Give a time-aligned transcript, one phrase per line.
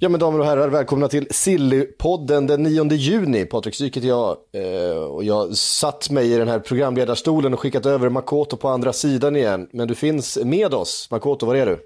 [0.00, 3.44] Ja men damer och herrar, välkomna till Sillypodden den 9 juni.
[3.44, 7.86] Patrik Syk heter jag eh, och jag satt mig i den här programledarstolen och skickat
[7.86, 9.68] över Makoto på andra sidan igen.
[9.72, 11.08] Men du finns med oss.
[11.10, 11.78] Makoto, var är du?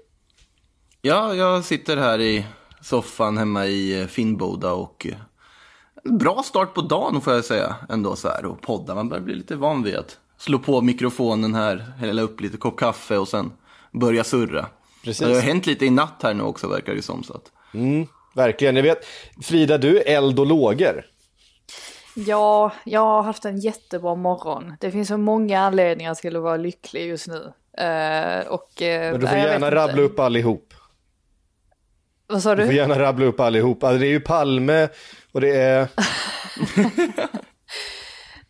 [1.01, 2.45] Ja, jag sitter här i
[2.81, 5.17] soffan hemma i eh, Finnboda och eh,
[6.03, 8.95] en bra start på dagen får jag säga ändå så här och podda.
[8.95, 12.79] Man börjar bli lite van vid att slå på mikrofonen här, hälla upp lite kopp
[12.79, 13.51] kaffe och sen
[13.91, 14.65] börja surra.
[15.03, 15.27] Precis.
[15.27, 17.23] Det har hänt lite i natt här nu också verkar det som.
[17.23, 17.51] Så att.
[18.35, 19.05] Verkligen, jag vet.
[19.43, 21.05] Frida, du är eld och lågor.
[22.15, 24.73] Ja, jag har haft en jättebra morgon.
[24.79, 27.53] Det finns så många anledningar till att vara lycklig just nu.
[27.77, 30.73] Eh, och, eh, Men du får nej, gärna rabbla upp allihop.
[32.27, 32.77] Vad sa Du får du?
[32.77, 33.83] gärna rabbla upp allihop.
[33.83, 34.89] Alltså, det är ju Palme
[35.31, 35.87] och det är...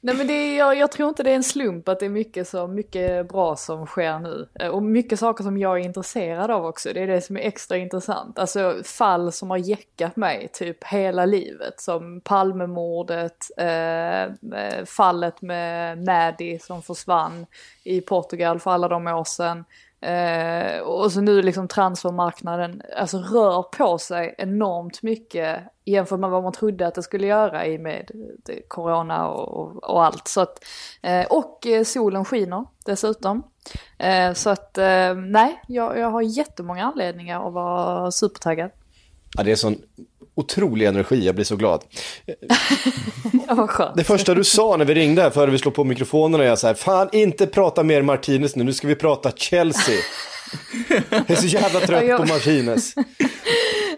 [0.05, 2.09] Nej men det är, jag, jag tror inte det är en slump att det är
[2.09, 4.47] mycket, så, mycket bra som sker nu.
[4.59, 6.93] Eh, och mycket saker som jag är intresserad av också.
[6.93, 8.39] Det är det som är extra intressant.
[8.39, 11.79] Alltså fall som har jäckat mig typ hela livet.
[11.79, 17.45] Som Palmemordet, eh, eh, fallet med Maddie som försvann
[17.83, 19.65] i Portugal för alla de år sedan.
[20.03, 26.43] Eh, och så nu liksom transfermarknaden alltså rör på sig enormt mycket jämfört med vad
[26.43, 28.11] man trodde att det skulle göra i med
[28.49, 30.27] eh, corona och, och, och allt.
[30.27, 30.63] Så att,
[31.01, 33.43] eh, och eh, solen skiner dessutom.
[33.97, 38.71] Eh, så att eh, nej, jag, jag har jättemånga anledningar att vara supertaggad.
[39.37, 39.81] Ja, det är sån
[40.35, 41.83] otrolig energi, jag blir så glad.
[43.47, 43.93] Ja.
[43.95, 46.67] Det första du sa när vi ringde här före vi slog på mikrofonerna är så
[46.67, 49.95] här, fan inte prata mer Martinez nu, nu ska vi prata Chelsea.
[51.09, 52.93] Jag är så jävla trött jag- på Martinez.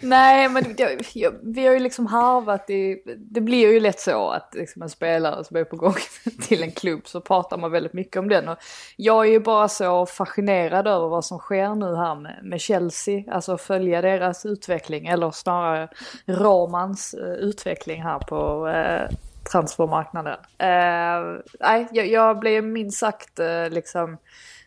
[0.01, 4.29] Nej, men jag, jag, vi har ju liksom harvat i, det blir ju lätt så
[4.29, 5.95] att liksom en spelare som är på gång
[6.41, 8.49] till en klubb så pratar man väldigt mycket om den.
[8.49, 8.57] Och
[8.95, 13.23] jag är ju bara så fascinerad över vad som sker nu här med, med Chelsea,
[13.31, 15.89] alltså följa deras utveckling, eller snarare
[16.25, 19.17] Romans eh, utveckling här på eh,
[19.51, 20.37] transfermarknaden.
[20.57, 24.17] Eh, nej, jag, jag blev minst sagt eh, liksom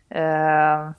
[0.09, 0.91] eh,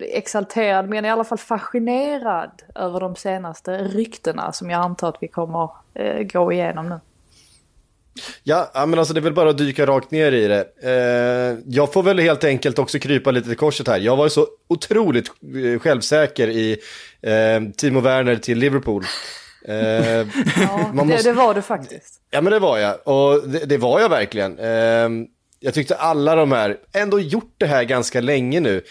[0.00, 5.28] exalterad, men i alla fall fascinerad över de senaste ryktena som jag antar att vi
[5.28, 7.00] kommer eh, gå igenom nu.
[8.42, 10.64] Ja, men alltså det är väl bara att dyka rakt ner i det.
[10.82, 13.98] Eh, jag får väl helt enkelt också krypa lite till korset här.
[13.98, 16.76] Jag var ju så otroligt eh, självsäker i
[17.22, 19.04] eh, Timo Werner till Liverpool.
[19.64, 20.24] Eh, Ja,
[20.92, 22.20] Man det, måste- det var det faktiskt.
[22.30, 24.58] Ja men det var jag, och det, det var jag verkligen.
[25.62, 28.82] Jag tyckte alla de här, ändå gjort det här ganska länge nu.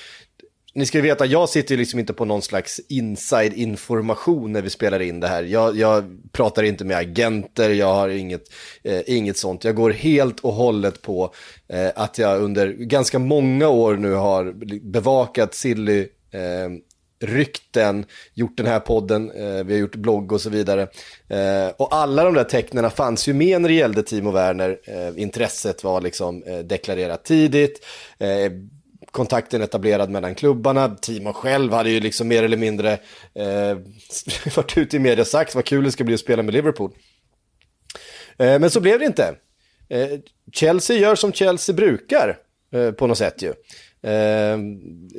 [0.73, 4.61] Ni ska ju veta, jag sitter ju liksom inte på någon slags inside information när
[4.61, 5.43] vi spelar in det här.
[5.43, 8.43] Jag, jag pratar inte med agenter, jag har inget,
[8.83, 9.63] eh, inget sånt.
[9.63, 11.33] Jag går helt och hållet på
[11.67, 15.99] eh, att jag under ganska många år nu har bevakat Silly
[16.31, 16.69] eh,
[17.21, 20.81] rykten, gjort den här podden, eh, vi har gjort blogg och så vidare.
[21.27, 24.79] Eh, och alla de där tecknen fanns ju med när det gällde Timo Werner.
[24.83, 27.85] Eh, intresset var liksom eh, deklarerat tidigt.
[28.19, 28.51] Eh,
[29.11, 30.89] Kontakten etablerad mellan klubbarna.
[30.89, 32.91] Timo själv hade ju liksom mer eller mindre
[33.33, 33.77] eh,
[34.55, 36.91] varit ute i media och sagt vad kul det ska bli att spela med Liverpool.
[38.37, 39.35] Eh, men så blev det inte.
[39.89, 40.09] Eh,
[40.53, 42.37] Chelsea gör som Chelsea brukar
[42.73, 43.49] eh, på något sätt ju.
[44.01, 44.57] Eh,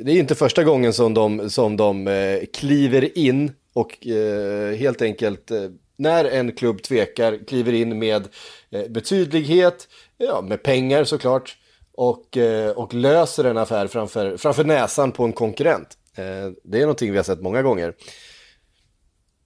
[0.03, 5.01] det är inte första gången som de, som de eh, kliver in och eh, helt
[5.01, 8.27] enkelt eh, när en klubb tvekar kliver in med
[8.71, 9.87] eh, betydlighet,
[10.17, 11.57] ja, med pengar såklart
[11.97, 15.97] och, eh, och löser en affär framför, framför näsan på en konkurrent.
[16.15, 16.23] Eh,
[16.63, 17.93] det är någonting vi har sett många gånger.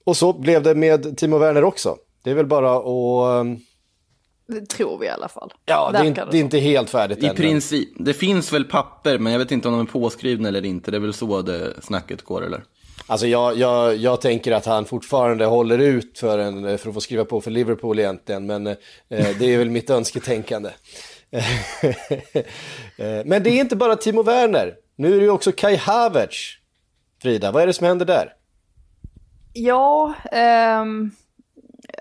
[0.05, 1.97] Och så blev det med Timo Werner också.
[2.23, 3.45] Det är väl bara att...
[3.45, 3.53] eh,
[4.47, 5.53] Det tror vi i alla fall.
[5.65, 7.35] Ja, det är, inte, det är inte helt färdigt I än.
[7.35, 10.91] princip, det finns väl papper, men jag vet inte om de är påskrivna eller inte.
[10.91, 12.63] Det är väl så det snacket går, eller?
[13.07, 17.01] Alltså jag, jag, jag tänker att han fortfarande håller ut för, en, för att få
[17.01, 18.75] skriva på för Liverpool egentligen, men eh,
[19.09, 20.69] det är väl mitt önsketänkande.
[22.97, 26.57] Eh, men det är inte bara Timo Werner, nu är det ju också Kai Havertz.
[27.21, 28.33] Frida, vad är det som händer där?
[29.53, 30.13] Ja,
[30.81, 31.11] um,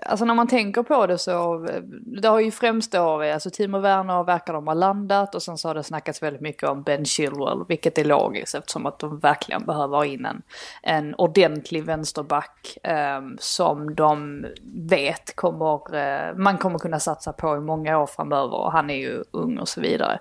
[0.05, 1.81] alltså när man tänker på det så, eh,
[2.21, 5.67] det har ju främst då, alltså Timo Werner verkar de ha landat och sen så
[5.67, 9.65] har det snackats väldigt mycket om Ben Chilwell, vilket är logiskt eftersom att de verkligen
[9.65, 10.41] behöver ha in en,
[10.83, 14.45] en ordentlig vänsterback eh, som de
[14.89, 18.97] vet kommer, eh, man kommer kunna satsa på i många år framöver och han är
[18.97, 20.19] ju ung och så vidare.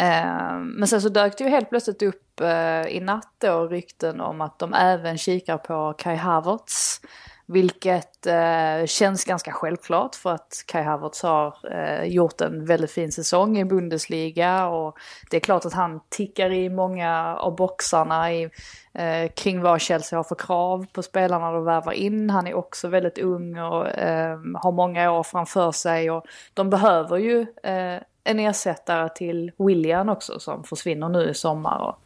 [0.00, 4.20] Eh, men sen så dök det ju helt plötsligt upp eh, i natt då rykten
[4.20, 7.00] om att de även kikar på Kai Havertz.
[7.50, 13.12] Vilket eh, känns ganska självklart för att Kai Havertz har eh, gjort en väldigt fin
[13.12, 14.98] säsong i Bundesliga och
[15.30, 18.50] det är klart att han tickar i många av boxarna i,
[18.94, 22.30] eh, kring vad Chelsea har för krav på spelarna de värvar in.
[22.30, 26.24] Han är också väldigt ung och eh, har många år framför sig och
[26.54, 31.78] de behöver ju eh, en ersättare till William också som försvinner nu i sommar.
[31.78, 31.98] Och,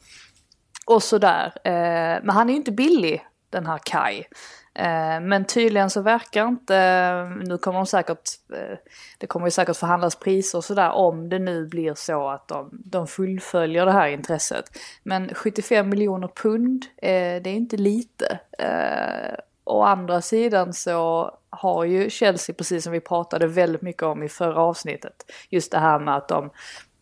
[0.95, 1.53] och sådär.
[1.65, 4.25] Eh, men han är ju inte billig den här Kai.
[4.75, 8.79] Eh, men tydligen så verkar inte, eh, nu kommer de säkert, eh,
[9.19, 12.71] det kommer ju säkert förhandlas priser och sådär om det nu blir så att de,
[12.73, 14.65] de fullföljer det här intresset.
[15.03, 18.39] Men 75 miljoner pund, det är inte lite.
[19.65, 24.29] Å andra sidan så har ju Chelsea, precis som vi pratade väldigt mycket om i
[24.29, 26.51] förra avsnittet, just det här med att de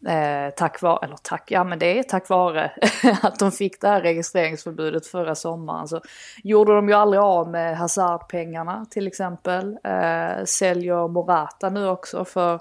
[0.08, 2.73] Eh, tack vare, eller tack, ja men det är tack vare
[3.23, 6.00] att de fick det här registreringsförbudet förra sommaren så
[6.44, 9.79] gjorde de ju aldrig av med Hazard-pengarna till exempel.
[9.85, 12.55] Eh, säljer Morata nu också för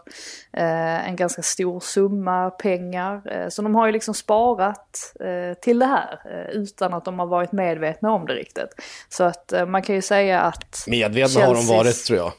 [0.54, 3.22] eh, en ganska stor summa pengar.
[3.32, 7.20] Eh, så de har ju liksom sparat eh, till det här eh, utan att de
[7.20, 8.70] har varit medvetna om det riktigt.
[9.10, 10.86] Så att man kan ju säga att...
[10.88, 11.46] Medvetna Chelsea's...
[11.46, 12.32] har de varit tror jag.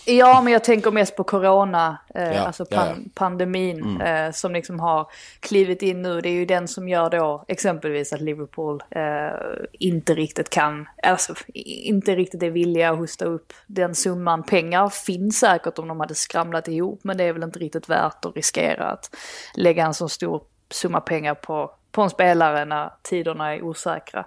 [0.06, 3.10] Ja, men jag tänker mest på corona, eh, ja, alltså pan ja, ja.
[3.14, 4.02] pandemin mm.
[4.02, 5.08] eh, som liksom har
[5.40, 6.22] klivit in nu.
[6.22, 11.34] Det är ju den som gör då exempelvis att Liverpool eh, inte riktigt kan, alltså
[11.54, 14.44] inte riktigt är villiga att hosta upp den summan.
[14.44, 18.26] Pengar finns säkert om de hade skramlat ihop, men det är väl inte riktigt värt
[18.26, 19.16] att riskera att
[19.56, 20.42] lägga en så stor
[20.72, 24.26] summa pengar på, på en spelare när tiderna är osäkra.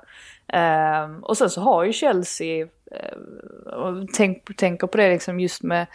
[0.53, 5.63] Um, och sen så har ju Chelsea, uh, och tänk, tänker på det liksom just
[5.63, 5.87] med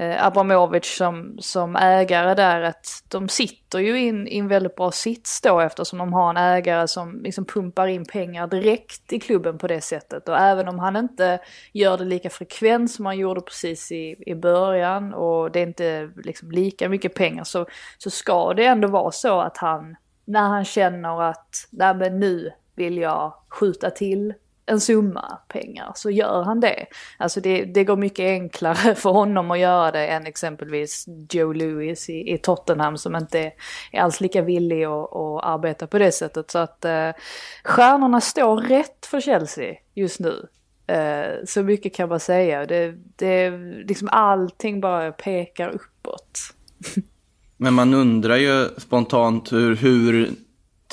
[0.00, 4.90] uh, Abramovic som, som ägare där, att de sitter ju in i en väldigt bra
[4.90, 9.58] sits då eftersom de har en ägare som liksom pumpar in pengar direkt i klubben
[9.58, 10.28] på det sättet.
[10.28, 11.38] Och även om han inte
[11.72, 16.10] gör det lika frekvent som han gjorde precis i, i början och det är inte
[16.16, 17.66] liksom lika mycket pengar så,
[17.98, 22.52] så ska det ändå vara så att han, när han känner att, nej men nu
[22.74, 24.34] vill jag skjuta till
[24.66, 26.86] en summa pengar så gör han det.
[27.18, 32.10] Alltså det, det går mycket enklare för honom att göra det än exempelvis Joe Lewis
[32.10, 33.52] i, i Tottenham som inte är,
[33.92, 36.50] är alls lika villig att, att arbeta på det sättet.
[36.50, 37.10] Så att eh,
[37.64, 40.46] stjärnorna står rätt för Chelsea just nu.
[40.86, 42.66] Eh, så mycket kan man säga.
[42.66, 43.50] Det, det,
[43.88, 46.38] liksom allting bara pekar uppåt.
[47.56, 50.30] Men man undrar ju spontant hur, hur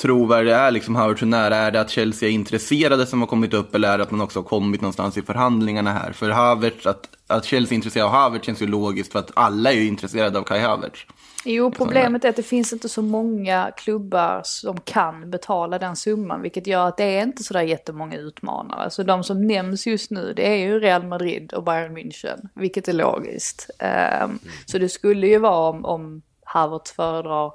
[0.02, 3.54] trovärdig är liksom Howard, hur nära är det att Chelsea är intresserade som har kommit
[3.54, 6.12] upp eller är det att man också har kommit någonstans i förhandlingarna här?
[6.12, 9.72] För Havertz, att, att Chelsea är intresserad av Havertz känns ju logiskt för att alla
[9.72, 11.06] är ju intresserade av Kai Havertz.
[11.44, 16.42] Jo, problemet är att det finns inte så många klubbar som kan betala den summan,
[16.42, 18.90] vilket gör att det är inte sådär jättemånga utmanare.
[18.90, 22.88] Så de som nämns just nu, det är ju Real Madrid och Bayern München, vilket
[22.88, 23.70] är logiskt.
[24.24, 27.52] Um, så det skulle ju vara om, om Havertz föredrar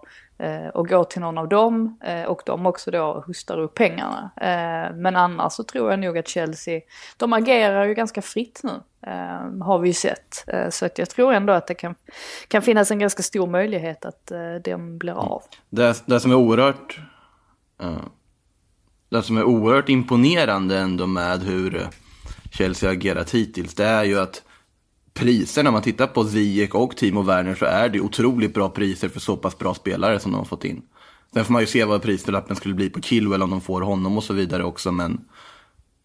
[0.74, 4.32] och går till någon av dem eh, och de också då hustar upp pengarna.
[4.36, 6.82] Eh, men annars så tror jag nog att Chelsea,
[7.18, 8.72] de agerar ju ganska fritt nu.
[9.62, 10.46] Har vi ju sett.
[10.70, 11.96] Så att jag tror ändå att det kan,
[12.48, 14.32] kan finnas en ganska stor möjlighet att
[14.64, 15.44] de blir av.
[15.70, 17.00] Det, det som är oerhört
[19.10, 21.88] det som är oerhört imponerande ändå med hur
[22.52, 24.44] Chelsea agerat hittills, det är ju att
[25.18, 29.10] priser, när man tittar på Ziyech och Timo Werner så är det otroligt bra priser
[29.10, 30.82] för så pass bra spelare som de har fått in.
[31.34, 34.18] Sen får man ju se vad prislappen skulle bli på Chilwell om de får honom
[34.18, 35.22] och så vidare också, men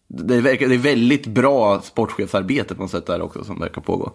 [0.07, 4.11] det är, det är väldigt bra sportchefsarbete på något sätt där också som verkar pågå.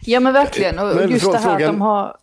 [0.00, 2.16] Ja men verkligen, och just det här att de har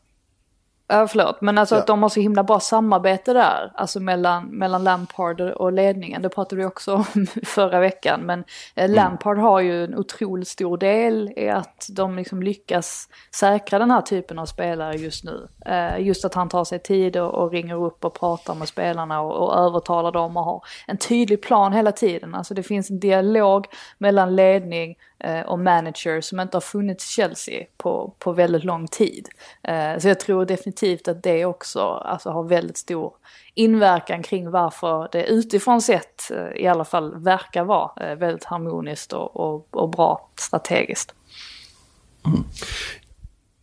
[0.88, 1.80] Ja, förlåt, men alltså ja.
[1.80, 6.22] att de har så himla bra samarbete där, alltså mellan, mellan Lampard och ledningen.
[6.22, 8.40] Det pratade vi också om förra veckan, men
[8.75, 8.96] eh, mm.
[8.96, 14.02] Lampard har ju en otroligt stor del i att de liksom lyckas säkra den här
[14.02, 15.48] typen av spelare just nu.
[15.66, 19.22] Eh, just att han tar sig tid och, och ringer upp och pratar med spelarna
[19.22, 22.36] och, och övertalar dem och har en tydlig plan hela tiden.
[22.36, 27.13] Alltså det finns en dialog mellan ledning Eh, och manager som inte har funnits i
[27.13, 29.30] Chelsea på, på väldigt lång tid.
[29.63, 33.13] Eh, så jag tror definitivt att det också alltså, har väldigt stor
[33.53, 39.13] inverkan kring varför det utifrån sett eh, i alla fall verkar vara eh, väldigt harmoniskt
[39.13, 41.13] och, och, och bra strategiskt.
[42.25, 42.44] Mm.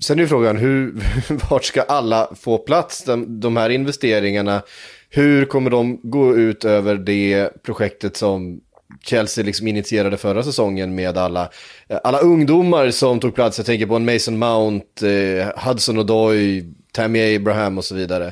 [0.05, 0.95] Sen är frågan, hur,
[1.51, 3.05] vart ska alla få plats?
[3.05, 4.63] De, de här investeringarna,
[5.11, 8.61] hur kommer de gå ut över det projektet som
[9.05, 11.51] Chelsea liksom initierade förra säsongen med alla,
[11.89, 13.59] eh, alla ungdomar som tog plats.
[13.59, 18.27] Jag tänker på en Mason Mount, eh, Hudson Odoi, Tammy Abraham och så vidare.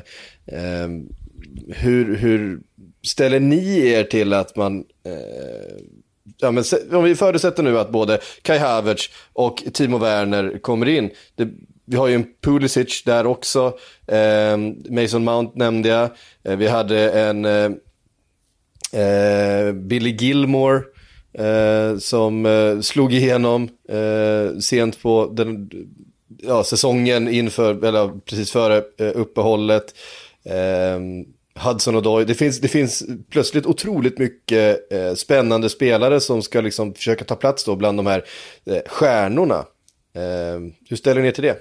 [0.45, 0.89] Eh,
[1.67, 2.59] hur, hur
[3.07, 4.79] ställer ni er till att man...
[5.05, 5.83] Eh,
[6.37, 10.85] ja, men se- om vi förutsätter nu att både Kai Havertz och Timo Werner kommer
[10.87, 11.09] in.
[11.35, 11.47] Det,
[11.85, 13.73] vi har ju en Pulisic där också.
[14.07, 14.57] Eh,
[14.89, 16.09] Mason Mount nämnde jag.
[16.43, 17.45] Eh, vi hade en...
[17.45, 17.69] Eh,
[18.91, 20.81] Eh, Billy Gilmore
[21.33, 25.69] eh, som eh, slog igenom eh, sent på den,
[26.37, 29.95] ja, säsongen inför, eller precis före eh, uppehållet.
[30.45, 30.99] Eh,
[31.59, 32.25] Hudson och Doy.
[32.25, 37.35] Det finns, det finns plötsligt otroligt mycket eh, spännande spelare som ska liksom försöka ta
[37.35, 38.23] plats då bland de här
[38.65, 39.65] eh, stjärnorna.
[40.15, 41.57] Eh, hur ställer ni er till det?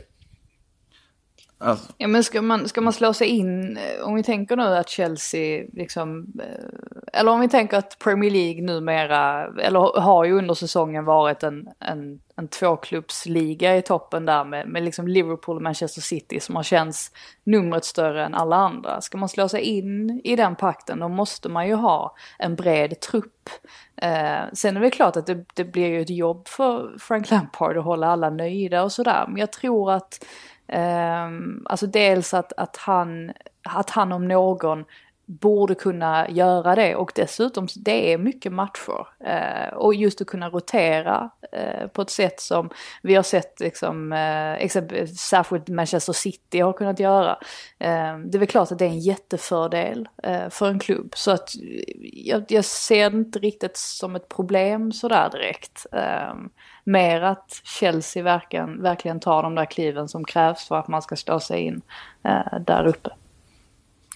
[1.60, 4.62] Alltså, Ja men ska man, ska man slå sig in, eh, om vi tänker nu
[4.62, 10.38] att Chelsea liksom, eh, eller om vi tänker att Premier League numera, eller har ju
[10.38, 15.62] under säsongen varit en, en, en tvåklubbsliga i toppen där med, med liksom Liverpool och
[15.62, 17.12] Manchester City som har känts
[17.44, 19.00] numret större än alla andra.
[19.00, 23.00] Ska man slå sig in i den pakten då måste man ju ha en bred
[23.00, 23.50] trupp.
[23.96, 27.76] Eh, sen är det klart att det, det blir ju ett jobb för Frank Lampard
[27.76, 29.24] att hålla alla nöjda och sådär.
[29.28, 30.24] Men jag tror att
[30.72, 33.32] Um, alltså dels att, att, han,
[33.62, 34.84] att han om någon
[35.28, 39.06] borde kunna göra det och dessutom det är mycket matcher.
[39.24, 42.70] Eh, och just att kunna rotera eh, på ett sätt som
[43.02, 47.38] vi har sett liksom, eh, exempel, särskilt Manchester City har kunnat göra.
[47.78, 51.12] Ehm, det är väl klart att det är en jättefördel eh, för en klubb.
[51.16, 51.82] Så att eh,
[52.28, 55.86] jag, jag ser det inte riktigt som ett problem sådär direkt.
[55.92, 56.50] Ehm,
[56.88, 61.16] Mer att Chelsea verkligen, verkligen tar de där kliven som krävs för att man ska
[61.16, 61.80] stå sig in
[62.24, 63.10] eh, där uppe.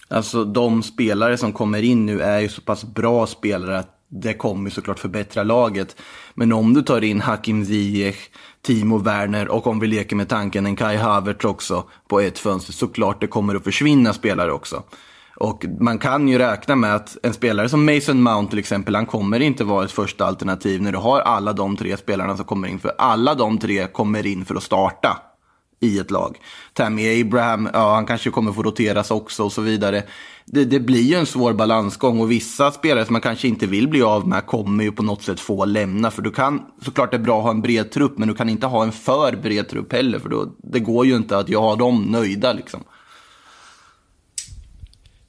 [0.07, 4.33] Alltså de spelare som kommer in nu är ju så pass bra spelare att det
[4.33, 5.95] kommer såklart förbättra laget.
[6.33, 8.29] Men om du tar in Hakim Ziyech,
[8.61, 12.73] Timo Werner och om vi leker med tanken en Kai Havertz också på ett fönster,
[12.73, 14.83] såklart det kommer att försvinna spelare också.
[15.35, 19.05] Och man kan ju räkna med att en spelare som Mason Mount till exempel, han
[19.05, 22.67] kommer inte vara ett första alternativ när du har alla de tre spelarna som kommer
[22.67, 22.79] in.
[22.79, 25.17] För alla de tre kommer in för att starta
[25.79, 26.37] i ett lag.
[26.73, 30.03] Tammy Abraham, ja han kanske kommer få roteras också och så vidare.
[30.45, 33.87] Det, det blir ju en svår balansgång och vissa spelare som man kanske inte vill
[33.87, 36.11] bli av med kommer ju på något sätt få lämna.
[36.11, 38.49] För du kan, såklart det är bra att ha en bred trupp, men du kan
[38.49, 40.19] inte ha en för bred trupp heller.
[40.19, 42.83] För då, det går ju inte att jag har dem nöjda liksom.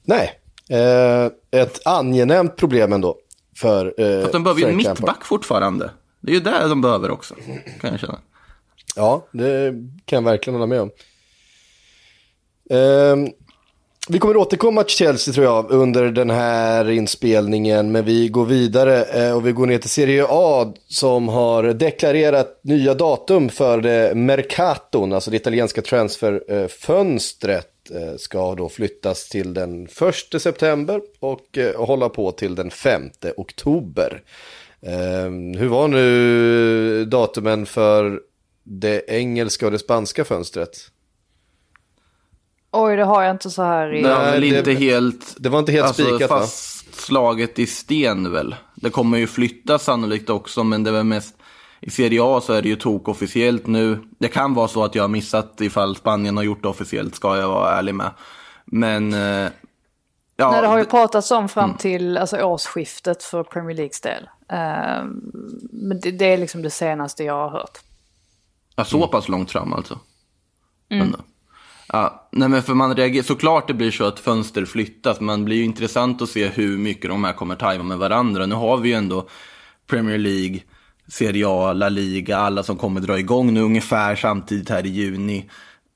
[0.05, 1.25] Nej, eh,
[1.61, 3.17] ett angenämt problem ändå.
[3.57, 5.89] För, eh, Fast de behöver ju en mittback fortfarande.
[6.21, 7.35] Det är ju där de behöver också,
[7.81, 8.19] kan jag känna.
[8.95, 9.73] Ja, det
[10.05, 10.91] kan jag verkligen hålla med om.
[12.69, 13.29] Ehm,
[14.09, 17.91] vi kommer återkomma till Chelsea tror jag under den här inspelningen.
[17.91, 22.59] Men vi går vidare eh, och vi går ner till Serie A som har deklarerat
[22.63, 27.67] nya datum för Mercaton, alltså det italienska transferfönstret.
[27.91, 29.87] Eh, Ska då flyttas till den
[30.33, 33.03] 1 september och eh, hålla på till den 5
[33.37, 34.23] oktober.
[34.81, 38.19] Ehm, hur var nu datumen för
[38.63, 40.77] det engelska och det spanska fönstret?
[42.71, 44.01] Oj, det har jag inte så här i...
[44.01, 45.35] Det är väl det- inte helt...
[45.37, 46.39] det var inte helt spikat, va?
[46.39, 48.55] fastslaget i sten väl.
[48.75, 51.35] Det kommer ju flytta sannolikt också, men det väl mest...
[51.81, 53.99] I Serie A så är det ju tok officiellt nu.
[54.17, 57.37] Det kan vara så att jag har missat ifall Spanien har gjort det officiellt, ska
[57.37, 58.11] jag vara ärlig med.
[58.65, 59.13] Men...
[59.13, 59.51] eh,
[60.37, 64.29] Ja, Nej, det har ju pratats om fram till alltså, årsskiftet för Premier Leagues del.
[64.49, 65.31] Ehm,
[65.71, 67.77] men det, det är liksom det senaste jag har hört.
[68.75, 69.99] Ja, så pass långt fram alltså.
[70.89, 71.17] Ändå.
[71.87, 75.45] Ja, nej men för man reagerar, såklart det blir så att fönster flyttas, men det
[75.45, 78.45] blir ju intressant att se hur mycket de här kommer tajma med varandra.
[78.45, 79.27] Nu har vi ju ändå
[79.87, 80.59] Premier League,
[81.07, 85.49] Serie A, La Liga, alla som kommer dra igång nu ungefär samtidigt här i juni.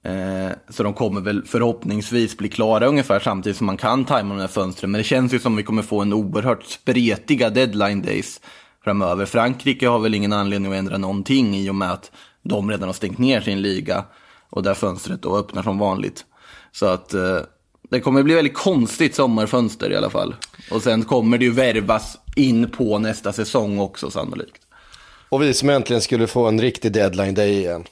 [0.05, 4.41] Eh, så de kommer väl förhoppningsvis bli klara ungefär samtidigt som man kan tajma de
[4.41, 4.91] här fönstren.
[4.91, 8.41] Men det känns ju som vi kommer få en oerhört spretiga deadline days
[8.83, 9.25] framöver.
[9.25, 12.11] Frankrike har väl ingen anledning att ändra någonting i och med att
[12.43, 14.05] de redan har stängt ner sin liga
[14.49, 16.25] och där fönstret då öppnar som vanligt.
[16.71, 17.39] Så att eh,
[17.89, 20.35] det kommer bli väldigt konstigt sommarfönster i alla fall.
[20.71, 24.68] Och sen kommer det ju värvas in på nästa säsong också sannolikt.
[25.29, 27.83] Och vi som äntligen skulle få en riktig deadline day igen.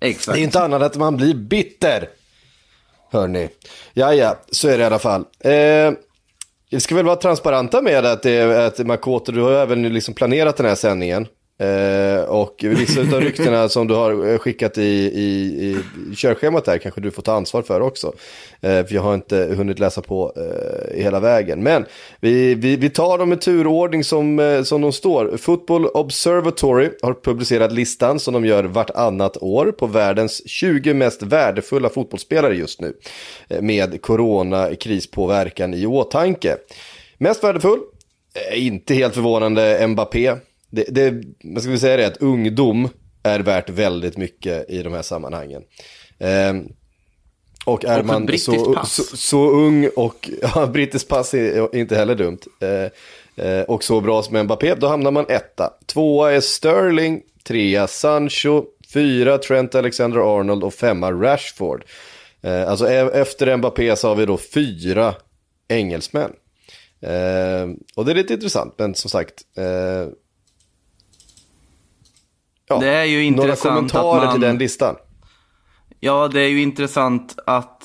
[0.00, 0.36] Exakt.
[0.36, 2.08] Det är inte annat att man blir bitter.
[3.12, 3.48] Hörni.
[3.92, 5.24] Ja, ja, så är det i alla fall.
[5.40, 5.92] Eh,
[6.70, 10.56] vi ska väl vara transparenta med att, det, att Makoto, du har även liksom planerat
[10.56, 11.26] den här sändningen.
[11.60, 15.26] Eh, och vissa av ryktena som du har eh, skickat i, i,
[15.64, 15.76] i
[16.16, 18.12] körschemat där kanske du får ta ansvar för också.
[18.60, 21.62] Eh, för jag har inte hunnit läsa på eh, hela vägen.
[21.62, 21.86] Men
[22.20, 25.36] vi, vi, vi tar dem i turordning som, eh, som de står.
[25.36, 31.88] Football Observatory har publicerat listan som de gör vartannat år på världens 20 mest värdefulla
[31.88, 32.92] fotbollsspelare just nu.
[33.48, 36.56] Eh, med coronakrispåverkan i åtanke.
[37.18, 37.80] Mest värdefull,
[38.34, 40.36] eh, inte helt förvånande, Mbappé
[40.70, 42.88] det, det, man ska väl säga det att ungdom
[43.22, 45.62] är värt väldigt mycket i de här sammanhangen.
[46.18, 46.54] Eh,
[47.64, 52.14] och är Och man så, så, så ung och, ja, brittiskt pass är inte heller
[52.14, 52.38] dumt.
[52.60, 55.72] Eh, eh, och så bra som Mbappé, då hamnar man etta.
[55.86, 61.84] Tvåa är Sterling, trea Sancho, fyra Trent Alexander-Arnold och femma Rashford.
[62.42, 65.14] Eh, alltså e- efter Mbappé så har vi då fyra
[65.68, 66.32] engelsmän.
[67.00, 69.34] Eh, och det är lite intressant, men som sagt.
[72.70, 74.96] Ja, Det är ju några intressant kommentarer att man- till den listan.
[76.00, 77.82] Ja, det är ju intressant att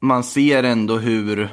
[0.00, 1.48] man ser ändå hur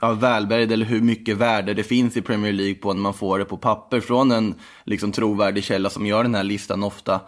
[0.00, 3.38] ja, välbärgad eller hur mycket värde det finns i Premier League på när man får
[3.38, 4.54] det på papper från en
[4.84, 7.20] liksom, trovärdig källa som gör den här listan ofta.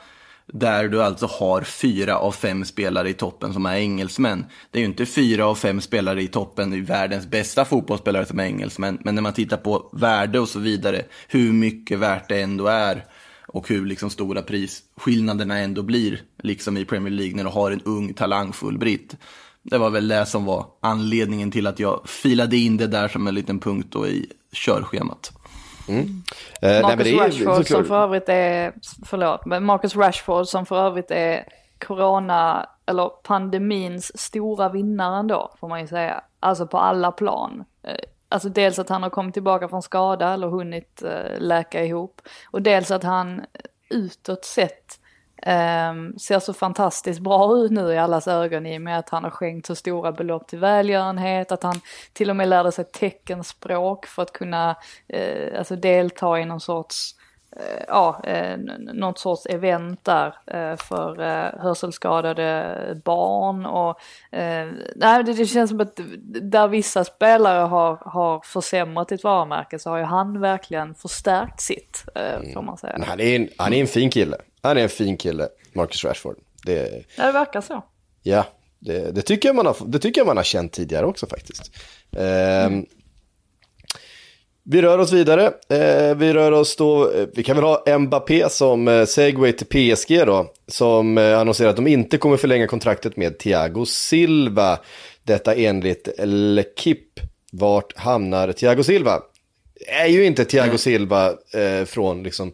[0.53, 4.47] Där du alltså har fyra av fem spelare i toppen som är engelsmän.
[4.71, 8.41] Det är ju inte fyra av fem spelare i toppen i världens bästa fotbollsspelare som
[8.41, 8.99] är engelsmän.
[9.05, 13.05] Men när man tittar på värde och så vidare, hur mycket värt det ändå är
[13.47, 17.83] och hur liksom stora prisskillnaderna ändå blir, liksom i Premier League när du har en
[17.85, 19.17] ung talangfull britt.
[19.63, 23.27] Det var väl det som var anledningen till att jag filade in det där som
[23.27, 25.33] en liten punkt då i körschemat.
[25.89, 26.13] Eh, nej,
[26.61, 27.87] men Marcus det är- Rashford som såklart.
[27.87, 28.73] för övrigt är,
[29.05, 31.45] förlåt, men Marcus Rashford som för övrigt är
[31.87, 36.21] corona, eller pandemins stora vinnare ändå, får man ju säga.
[36.41, 37.65] Alltså på alla plan.
[38.29, 42.21] Alltså dels att han har kommit tillbaka från skada eller hunnit eh, läka ihop.
[42.51, 43.45] Och dels att han
[43.91, 45.01] utåt sett
[45.43, 49.25] ehm, ser så fantastiskt bra ut nu i allas ögon i och med att han
[49.25, 51.81] har skänkt så stora belopp till välgörenhet, att han
[52.13, 54.77] till och med lärde sig teckenspråk för att kunna
[55.09, 57.16] eh, alltså delta i någon sorts
[57.89, 64.01] ja, eh, något sorts event där eh, för eh, hörselskadade barn och
[64.39, 66.01] eh, nej, det, känns som att
[66.43, 72.05] där vissa spelare har, har försämrat sitt varumärke så har ju han verkligen förstärkt sitt,
[72.15, 72.95] eh, får man säga.
[72.99, 74.37] Men Han är, en, han är en fin kille.
[74.63, 76.37] Han är en fin kille, Marcus Rashford.
[76.67, 77.85] Det, Ja, det verkar så.
[78.23, 78.45] ja,
[78.79, 81.71] det, det, tycker jag man har, det tycker jag man har känt tidigare också faktiskt.
[82.17, 82.87] Ehm,
[84.69, 85.47] Vi rör oss vidare.
[85.69, 89.67] Eh, vi rör oss då, eh, vi kan väl ha Mbappé som eh, segway till
[89.67, 90.53] PSG då.
[90.69, 94.79] Som eh, annonserar att de inte kommer förlänga kontraktet med Thiago Silva.
[95.23, 97.21] Detta enligt L'Equipe.
[97.53, 99.23] Vart hamnar Thiago Silva?
[99.87, 102.53] Är ju inte Thiago Silva eh, från liksom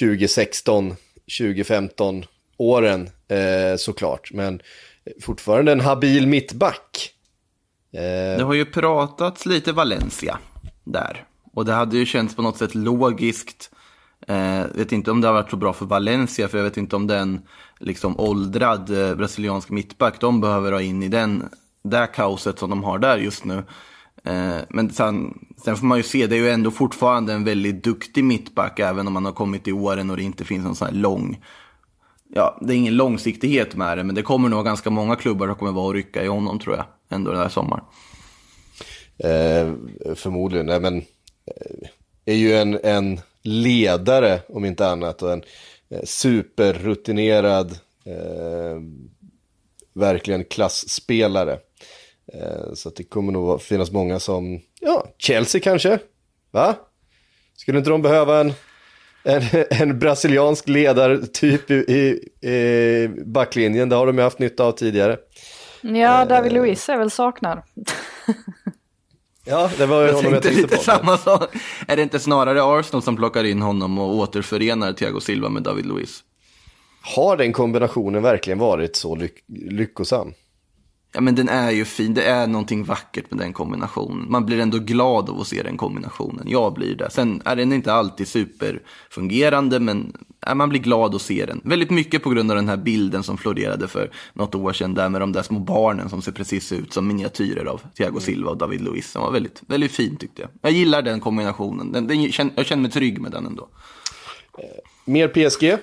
[0.00, 0.96] 2016,
[1.38, 2.24] 2015
[2.56, 4.30] åren eh, såklart.
[4.32, 4.60] Men
[5.22, 7.10] fortfarande en habil mittback.
[7.92, 8.00] Eh,
[8.38, 10.38] Det har ju pratats lite Valencia
[10.84, 11.24] där.
[11.58, 13.70] Och det hade ju känts på något sätt logiskt.
[14.26, 16.96] Eh, vet inte om det har varit så bra för Valencia, för jag vet inte
[16.96, 17.40] om den
[17.78, 21.48] liksom åldrad eh, brasiliansk mittback, de behöver ha in i den,
[21.82, 23.64] det kaoset som de har där just nu.
[24.24, 27.84] Eh, men sen, sen får man ju se, det är ju ändå fortfarande en väldigt
[27.84, 30.88] duktig mittback, även om man har kommit i åren och det inte finns någon sån
[30.88, 31.38] här lång
[32.34, 35.56] ja, det är ingen långsiktighet med det, men det kommer nog ganska många klubbar som
[35.56, 37.84] kommer vara och rycka i honom tror jag, ändå den här sommaren.
[39.18, 39.72] Eh,
[40.14, 41.04] förmodligen, nej men eh,
[42.24, 45.42] är ju en, en ledare om inte annat och en
[45.90, 47.70] eh, superrutinerad,
[48.04, 48.80] eh,
[49.94, 51.58] verkligen klassspelare.
[52.32, 55.98] Eh, så det kommer nog finnas många som, ja, Chelsea kanske,
[56.50, 56.74] va?
[57.56, 58.52] Skulle inte de behöva en,
[59.22, 63.88] en, en brasiliansk ledartyp i, i, i backlinjen?
[63.88, 65.16] Det har de ju haft nytta av tidigare.
[65.80, 67.62] Ja, David Luiz är väl saknad.
[69.48, 70.82] Ja, det var ju Jag honom jag tänkte lite på.
[70.82, 71.54] samma sak.
[71.88, 75.86] Är det inte snarare Arsenal som plockar in honom och återförenar Thiago Silva med David
[75.86, 76.24] Luiz?
[77.16, 80.32] Har den kombinationen verkligen varit så lyck lyckosam?
[81.12, 82.14] Ja, men den är ju fin.
[82.14, 84.30] Det är någonting vackert med den kombinationen.
[84.30, 86.48] Man blir ändå glad av att se den kombinationen.
[86.48, 87.10] Jag blir det.
[87.10, 90.16] Sen är den inte alltid superfungerande, men
[90.46, 91.60] ja, man blir glad att se den.
[91.64, 95.08] Väldigt mycket på grund av den här bilden som florerade för något år sedan, där
[95.08, 98.58] med de där små barnen som ser precis ut som miniatyrer av Thiago Silva och
[98.58, 99.12] David Luiz.
[99.12, 100.50] Den var väldigt, väldigt fin tyckte jag.
[100.62, 101.92] Jag gillar den kombinationen.
[101.92, 103.68] Den, den, jag känner mig trygg med den ändå.
[105.04, 105.76] Mer PSG.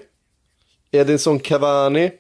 [0.91, 2.11] Edinson Cavani.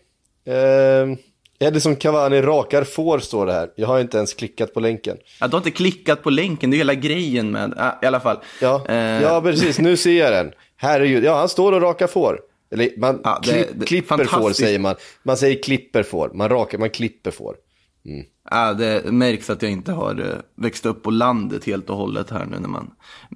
[0.45, 1.17] Eh,
[1.59, 3.69] Edison Cavani rakar får står det här.
[3.75, 5.17] Jag har inte ens klickat på länken.
[5.39, 8.19] Ja, du har inte klickat på länken, det är hela grejen med, ja, i alla
[8.19, 8.37] fall.
[8.61, 9.79] Ja, Eh, ja precis.
[9.79, 10.51] Nu ser jag den.
[10.75, 12.39] Herregud, ja han står och rakar får.
[12.71, 14.95] Eller man Ja, det- klipp, det- klipper får säger man.
[15.23, 16.31] Man säger klipper får.
[16.33, 17.55] Man rakar, man klipper får.
[18.51, 22.29] Ja, det märks att jag inte har eh, växt upp på landet helt och hållet
[22.29, 22.91] här nu när man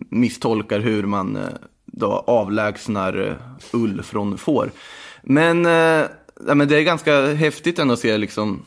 [0.10, 1.42] misstolkar hur man eh,
[1.86, 3.34] då avlägsnar eh,
[3.74, 4.72] ull från får.
[5.24, 5.66] Men,
[6.48, 8.66] ja, men det är ganska häftigt ändå att se liksom,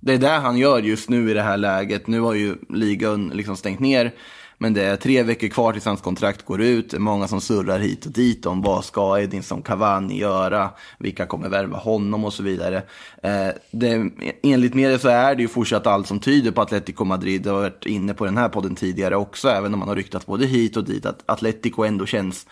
[0.00, 2.06] det är det han gör just nu i det här läget.
[2.06, 4.12] Nu har ju ligan liksom stängt ner.
[4.60, 6.90] Men det är tre veckor kvar tills hans kontrakt går ut.
[6.90, 10.70] Det är många som surrar hit och dit om vad ska Edinson Cavani göra?
[10.98, 12.82] Vilka kommer värva honom och så vidare.
[13.22, 14.10] Eh, det,
[14.42, 17.42] enligt media så är det ju fortsatt allt som tyder på Atletico Madrid.
[17.42, 20.26] Det har varit inne på den här podden tidigare också, även om man har ryktat
[20.26, 21.06] både hit och dit.
[21.06, 22.46] Att Atletico ändå känns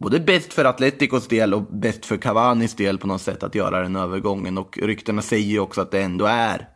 [0.00, 3.82] både bäst för Atleticos del och bäst för Cavanis del på något sätt att göra
[3.82, 4.58] den övergången.
[4.58, 6.68] Och ryktena säger ju också att det ändå är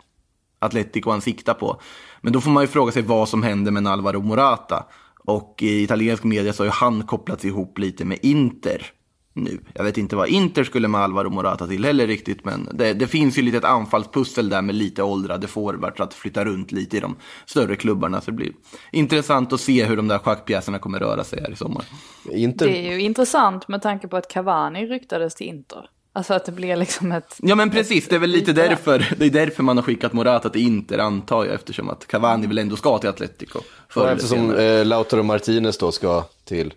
[0.58, 1.80] Atletico han siktar på.
[2.20, 4.86] Men då får man ju fråga sig vad som händer med Alvaro Morata.
[5.24, 8.92] Och i italiensk media så har ju han kopplats ihop lite med Inter
[9.34, 9.60] nu.
[9.74, 13.06] Jag vet inte vad Inter skulle med Alvaro Morata till heller riktigt, men det, det
[13.06, 17.00] finns ju lite ett anfallspussel där med lite åldrade forwards att flytta runt lite i
[17.00, 17.16] de
[17.46, 18.20] större klubbarna.
[18.20, 18.52] Så det blir
[18.92, 21.84] intressant att se hur de där schackpjäserna kommer röra sig här i sommar.
[22.30, 22.64] Inte...
[22.64, 25.90] Det är ju intressant med tanke på att Cavani ryktades till Inter.
[26.12, 27.36] Alltså att det blir liksom ett...
[27.38, 30.50] Ja men precis, det är väl lite därför, det är därför man har skickat Morata
[30.50, 33.60] till Inter antar jag, eftersom att Cavani väl ändå ska till Atletico.
[34.08, 36.74] eftersom eh, Lautaro Martinez då ska till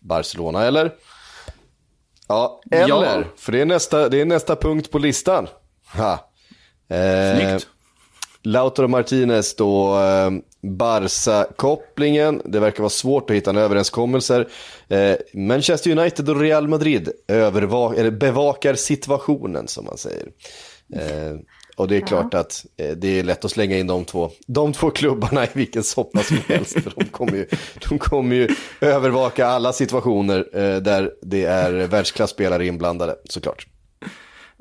[0.00, 0.92] Barcelona, eller?
[2.28, 2.88] Ja, eller?
[2.88, 3.22] Ja.
[3.36, 5.48] För det är, nästa, det är nästa punkt på listan.
[5.94, 6.30] Ha.
[6.88, 7.66] Eh, Snyggt.
[8.42, 10.30] Lautaro Martinez då, eh,
[10.62, 12.42] Barca-kopplingen.
[12.44, 14.46] Det verkar vara svårt att hitta en överenskommelse.
[14.88, 20.26] Eh, Manchester United och Real Madrid eller bevakar situationen som man säger.
[20.94, 21.36] Eh,
[21.76, 24.72] och det är klart att eh, det är lätt att slänga in de två, de
[24.72, 26.72] två klubbarna i vilken soppa som helst.
[26.72, 27.46] För de kommer ju,
[27.88, 28.48] de kommer ju
[28.80, 33.66] övervaka alla situationer eh, där det är världsklasspelare inblandade, såklart.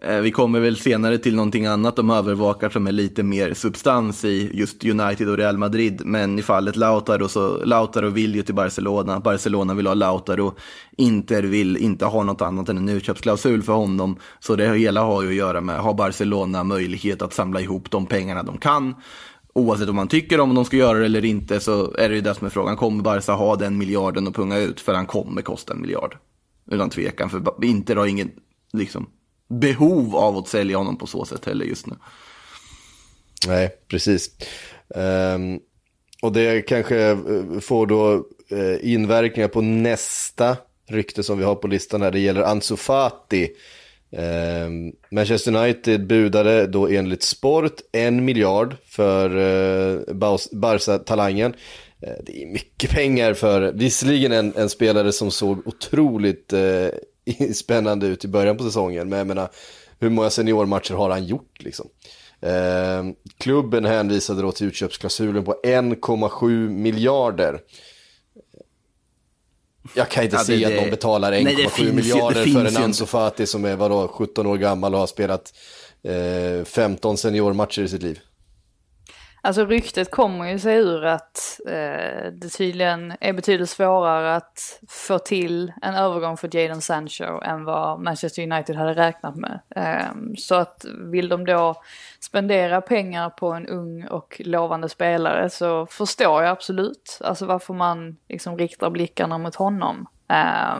[0.05, 4.25] Eh, vi kommer väl senare till någonting annat de övervakar som är lite mer substans
[4.25, 6.01] i just United och Real Madrid.
[6.05, 9.19] Men i fallet Lautaro så Lautaro vill ju till Barcelona.
[9.19, 10.55] Barcelona vill ha Lautaro.
[10.97, 14.17] Inter vill inte ha något annat än en utköpsklausul för honom.
[14.39, 18.05] Så det hela har ju att göra med, har Barcelona möjlighet att samla ihop de
[18.05, 18.95] pengarna de kan?
[19.53, 22.21] Oavsett om man tycker om de ska göra det eller inte så är det ju
[22.21, 22.77] det som är frågan.
[22.77, 24.81] Kommer Barca ha den miljarden att punga ut?
[24.81, 26.17] För han kommer kosta en miljard.
[26.71, 28.31] Utan tvekan, för Inter har ingen
[28.73, 29.07] liksom,
[29.47, 31.95] behov av att sälja honom på så sätt heller just nu.
[33.47, 34.31] Nej, precis.
[34.87, 35.59] Um,
[36.21, 37.17] och det kanske eh,
[37.61, 38.13] får då
[38.49, 40.57] eh, inverkningar på nästa
[40.89, 42.11] rykte som vi har på listan här.
[42.11, 43.49] Det gäller Ansu Fati.
[44.11, 50.01] Ehm, Manchester United budade då enligt Sport en miljard för uh,
[50.51, 51.53] Barca-talangen.
[52.03, 56.87] Uh, det är mycket pengar för, visserligen en, en spelare som såg otroligt uh,
[57.55, 59.09] spännande ut i början på säsongen.
[59.09, 59.49] Men jag menar,
[59.99, 61.87] hur många seniormatcher har han gjort liksom?
[62.41, 63.03] Eh,
[63.37, 67.61] klubben hänvisade då till utköpsklausulen på 1,7 miljarder.
[69.95, 71.93] Jag kan inte Ja, se det- att de betalar Nej, 1,7 det finns ju- det
[71.95, 72.81] miljarder finns för ju en inte.
[72.83, 75.53] Ansu Fati som är vadå, 17 år gammal och har spelat
[76.03, 78.19] eh, 15 seniormatcher i sitt liv.
[79.45, 85.19] Alltså ryktet kommer ju sig ur att eh, det tydligen är betydligt svårare att få
[85.19, 89.59] till en övergång för Jadon Sancho än vad Manchester United hade räknat med.
[89.75, 91.75] Eh, så att vill de då
[92.19, 98.17] spendera pengar på en ung och lovande spelare så förstår jag absolut alltså varför man
[98.29, 100.07] liksom riktar blickarna mot honom.
[100.29, 100.75] Eh,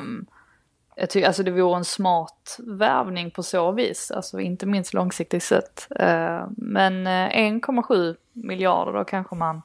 [0.96, 5.44] jag tycker alltså det vore en smart värvning på så vis, alltså inte minst långsiktigt
[5.44, 5.88] sett.
[6.00, 9.62] Eh, Men eh, 1,7 miljarder då kanske man,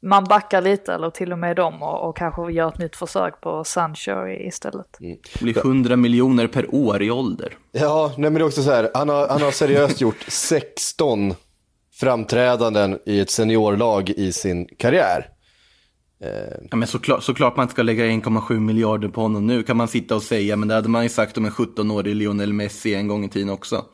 [0.00, 3.40] man backar lite eller till och med dem och, och kanske gör ett nytt försök
[3.40, 4.96] på Sancho istället.
[4.98, 7.56] Det blir 100 miljoner per år i ålder.
[7.72, 11.34] Ja, nej men det är också så här, han har, han har seriöst gjort 16
[12.00, 15.28] framträdanden i ett seniorlag i sin karriär.
[16.70, 19.88] Ja, men såklart, såklart man inte ska lägga 1,7 miljarder på honom nu kan man
[19.88, 23.08] sitta och säga, men det hade man ju sagt om en 17-årig Lionel Messi en
[23.08, 23.84] gång i tiden också.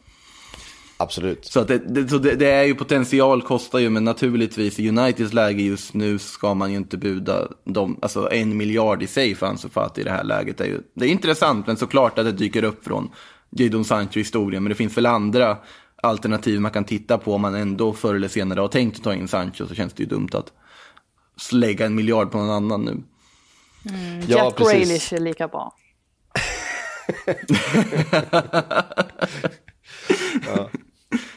[0.97, 1.45] Absolut.
[1.45, 5.33] Så, det, det, så det, det är ju potential kostar ju, men naturligtvis i Uniteds
[5.33, 9.47] läge just nu ska man ju inte buda dem, alltså en miljard i sig för
[9.47, 10.61] Ansu Fati i det här läget.
[10.61, 13.11] Är ju, det är intressant, men såklart att det dyker upp från
[13.51, 15.57] Jadon Sancho-historien, men det finns väl andra
[16.03, 19.15] alternativ man kan titta på om man ändå förr eller senare har tänkt att ta
[19.15, 20.53] in Sancho så känns det ju dumt att
[21.53, 23.03] lägga en miljard på någon annan nu.
[24.29, 24.73] Ja, Jack precis.
[24.73, 25.75] Grealish är lika bra.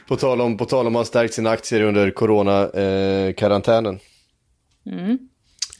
[0.07, 3.99] På tal om, på tal om att ha stärkt sina aktier under corona-karantänen.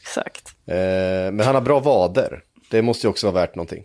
[0.01, 0.47] Exakt.
[0.67, 0.75] Eh,
[1.32, 2.43] men han har bra vader.
[2.71, 3.84] Det måste ju också vara värt någonting.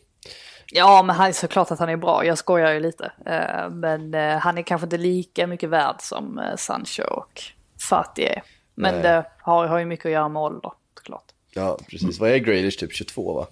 [0.72, 2.24] Ja, men han är såklart att han är bra.
[2.24, 3.12] Jag skojar ju lite.
[3.26, 7.42] Eh, Men eh, han är kanske inte lika mycket värd som eh, Sancho och
[7.88, 8.42] Fati är.
[8.74, 9.02] Men Nej.
[9.02, 11.24] det har, har ju mycket att göra med ålder, såklart.
[11.50, 12.20] Ja, precis.
[12.20, 12.78] Vad är Grealish?
[12.78, 13.46] Typ 22 va?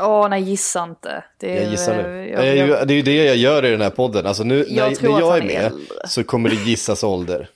[0.00, 1.24] Åh, nej, gissa inte.
[1.38, 2.28] Det är, Jag gissar eh, nu.
[2.28, 4.26] jag- Jag, jag- jag, det är ju det jag gör i den här podden.
[4.26, 6.08] Alltså nu Jag när, när jag är är med äldre.
[6.08, 7.50] så kommer det gissas ålder.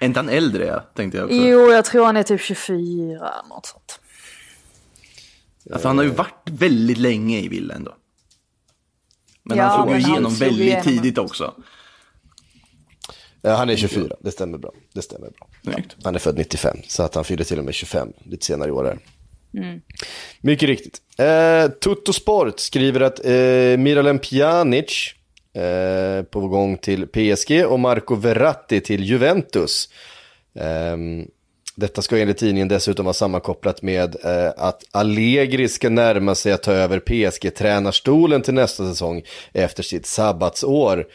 [0.00, 1.36] Är inte han äldre, ja, tänkte jag också.
[1.36, 4.00] Jo, jag tror han är typ 24, något sånt.
[5.72, 7.94] Alltså, han har ju varit väldigt länge i Villa ändå.
[9.42, 10.82] Men Ja, han slog ju igenom väldigt igenom.
[10.82, 11.54] tidigt också.
[13.46, 14.72] Ja, han är 24, det stämmer bra.
[14.92, 15.48] Det stämmer bra.
[15.62, 15.96] Snyggt.
[16.02, 18.72] Han är född 95, så att han fyller till och med 25 lite senare i
[18.72, 18.84] år.
[18.84, 18.98] Här.
[19.64, 19.80] Mm.
[20.40, 21.00] Mycket riktigt.
[21.18, 25.14] Eh, Tutto Sport skriver att eh, Miralem Pjanic
[25.54, 29.88] eh, på gång till PSG och Marco Verratti till Juventus.
[30.54, 31.26] Ehm,
[31.74, 36.62] detta ska enligt tidningen dessutom vara sammankopplat med eh, att Allegri ska närma sig att
[36.62, 41.06] ta över PSG-tränarstolen till nästa säsong efter sitt sabbatsår.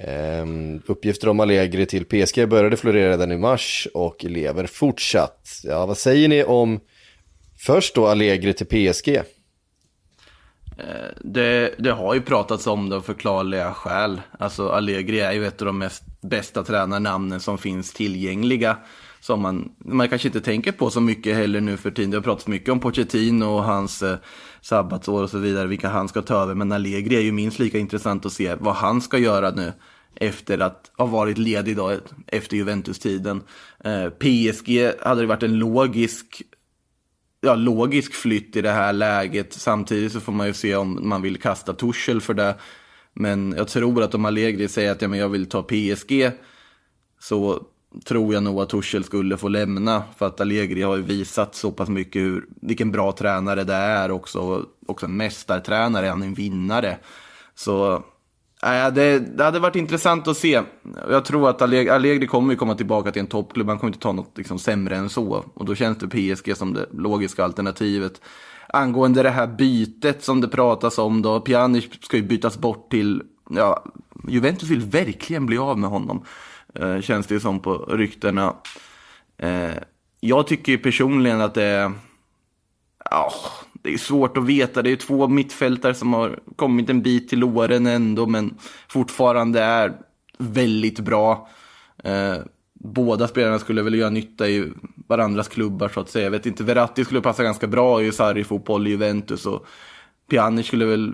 [0.00, 5.60] Ehm, uppgifter om Allegri till PSG började florera redan i mars och lever fortsatt.
[5.64, 6.80] Ja, vad säger ni om
[7.58, 9.08] först då Allegri till PSG?
[10.78, 14.20] Eh, det, det har ju pratats om det av förklarliga skäl.
[14.38, 18.76] Alltså Allegri är ju ett av de mest bästa tränarnamnen som finns tillgängliga.
[19.20, 22.10] Som man, man kanske inte tänker på så mycket heller nu för tiden.
[22.10, 24.16] Det har pratats mycket om Pochettino och hans eh,
[24.64, 26.54] sabbatsår och så vidare, vilka han ska ta över.
[26.54, 29.72] Men Allegri är ju minst lika intressant att se vad han ska göra nu
[30.14, 31.96] efter att ha varit ledig då,
[32.26, 33.42] efter Juventus-tiden.
[33.84, 36.42] Eh, PSG hade det varit en logisk
[37.40, 39.52] ja, logisk flytt i det här läget.
[39.52, 42.54] Samtidigt så får man ju se om man vill kasta Tuchel för det.
[43.12, 46.30] Men jag tror att om Allegri säger att ja, men jag vill ta PSG
[47.20, 47.66] så
[48.04, 50.02] tror jag nog att Tuchel skulle få lämna.
[50.16, 54.10] För att Allegri har ju visat så pass mycket hur, vilken bra tränare det är
[54.10, 54.66] också.
[54.86, 56.98] Också en mästartränare, han är en vinnare.
[57.54, 57.94] Så
[58.62, 60.62] äh, det, det hade varit intressant att se.
[61.10, 63.68] Jag tror att Allegri, Allegri kommer ju komma tillbaka till en toppklubb.
[63.68, 65.44] Han kommer inte ta något liksom, sämre än så.
[65.54, 68.20] Och då känns det PSG som det logiska alternativet.
[68.68, 71.40] Angående det här bytet som det pratas om då.
[71.40, 73.84] Pjanic ska ju bytas bort till, ja,
[74.28, 76.24] Juventus vill verkligen bli av med honom.
[76.74, 78.56] Eh, känns det ju som på ryktena.
[79.38, 79.74] Eh,
[80.20, 81.92] jag tycker ju personligen att det är
[83.10, 84.82] Oh, det är svårt att veta.
[84.82, 88.58] Det är två mittfältare som har kommit en bit till åren ändå, men
[88.88, 89.92] fortfarande är
[90.38, 91.48] väldigt bra.
[92.04, 92.36] Eh,
[92.74, 94.72] båda spelarna skulle väl göra nytta i
[95.06, 96.24] varandras klubbar så att säga.
[96.24, 99.66] Jag vet inte, Verratti skulle passa ganska bra i Sarri-fotboll i Juventus och
[100.30, 101.12] Pjanic skulle väl...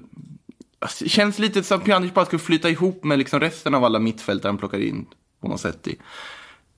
[0.79, 3.85] Alltså, det känns lite som att Pjanic bara skulle flytta ihop med liksom resten av
[3.85, 5.07] alla mittfältare han plockar in
[5.40, 5.98] på något sätt i,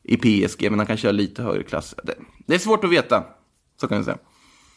[0.02, 1.94] i PSG, men han kanske har lite högre klass.
[2.02, 2.14] Det,
[2.46, 3.24] det är svårt att veta,
[3.80, 4.18] så kan jag säga.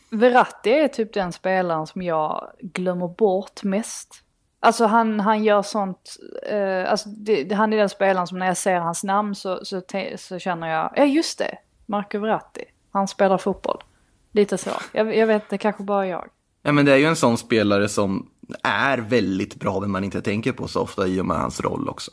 [0.10, 4.21] Verratti är typ den spelaren som jag glömmer bort mest.
[4.60, 6.15] Alltså han, han gör sånt,
[6.50, 9.82] eh, alltså det, han är den spelaren som när jag ser hans namn så, så,
[10.17, 13.84] så känner jag, ja just det, Marco Verratti, han spelar fotboll.
[14.32, 16.28] Lite så, jag, jag vet det kanske bara jag.
[16.62, 18.30] Ja, men det är ju en sån spelare som
[18.63, 21.89] är väldigt bra, men man inte tänker på så ofta i och med hans roll
[21.89, 22.12] också.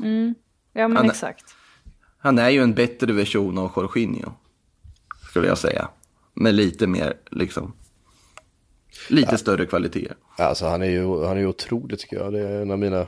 [0.73, 1.55] Ja men Han- exakt.
[2.23, 4.33] Han är ju en bättre version av Jorginho,
[5.31, 5.89] skulle jag säga.
[6.35, 7.73] Med lite mer, liksom,
[9.09, 10.17] lite större kvaliteter.
[10.37, 12.33] Alltså han är ju, han är ju otrolig tycker jag.
[12.33, 13.07] Det är en av mina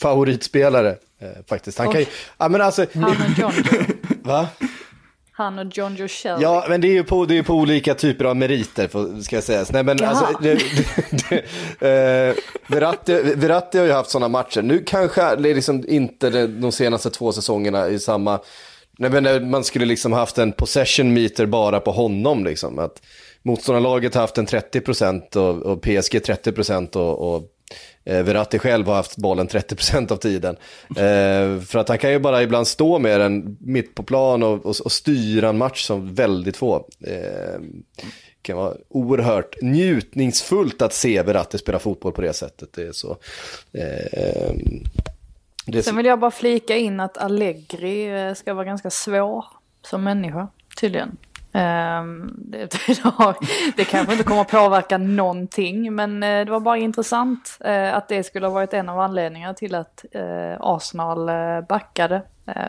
[0.00, 0.96] favoritspelare.
[1.18, 1.78] Eh, faktiskt.
[1.78, 2.06] Han kan ju,
[2.38, 3.52] ja men alltså, Han och John
[4.22, 4.48] va?
[5.40, 6.42] Han och John Joe Shelby.
[6.42, 9.44] Ja, men det är ju på, det är på olika typer av meriter, ska jag
[9.44, 9.64] säga.
[9.72, 10.10] Nej, men Jaha.
[10.10, 11.44] alltså, det, det,
[11.78, 12.34] det, eh,
[12.66, 14.62] Verratti, Verratti har ju haft sådana matcher.
[14.62, 18.40] Nu kanske det är liksom inte de senaste två säsongerna i samma...
[18.98, 22.44] Nej, men eh, man skulle liksom haft en possession meter bara på honom.
[22.44, 22.78] Liksom.
[22.78, 23.02] Att
[23.42, 27.42] motståndarlaget har haft en 30% och, och PSG 30% och, och
[28.04, 30.56] eh, Verratti själv har haft bollen 30% av tiden.
[30.88, 34.66] Eh, för att han kan ju bara ibland stå med den mitt på plan och,
[34.66, 36.88] och, och styra en match som väldigt få.
[37.06, 37.60] Eh,
[38.42, 42.72] kan vara oerhört njutningsfullt att se Verratti spela fotboll på det sättet.
[42.72, 43.10] Det är så.
[43.72, 44.52] Eh,
[45.66, 48.90] det är så Sen vill jag bara flika in att Allegri eh, ska vara ganska
[48.90, 49.44] svår
[49.86, 50.48] som människa,
[50.80, 51.16] tydligen.
[51.52, 52.58] Ehm, det,
[53.76, 58.08] det, kanske inte kommer att påverka någonting, men eh, det var bara intressant eh, att
[58.08, 61.30] det skulle ha varit en av anledningarna till att eh, Arsenal
[61.68, 62.22] backade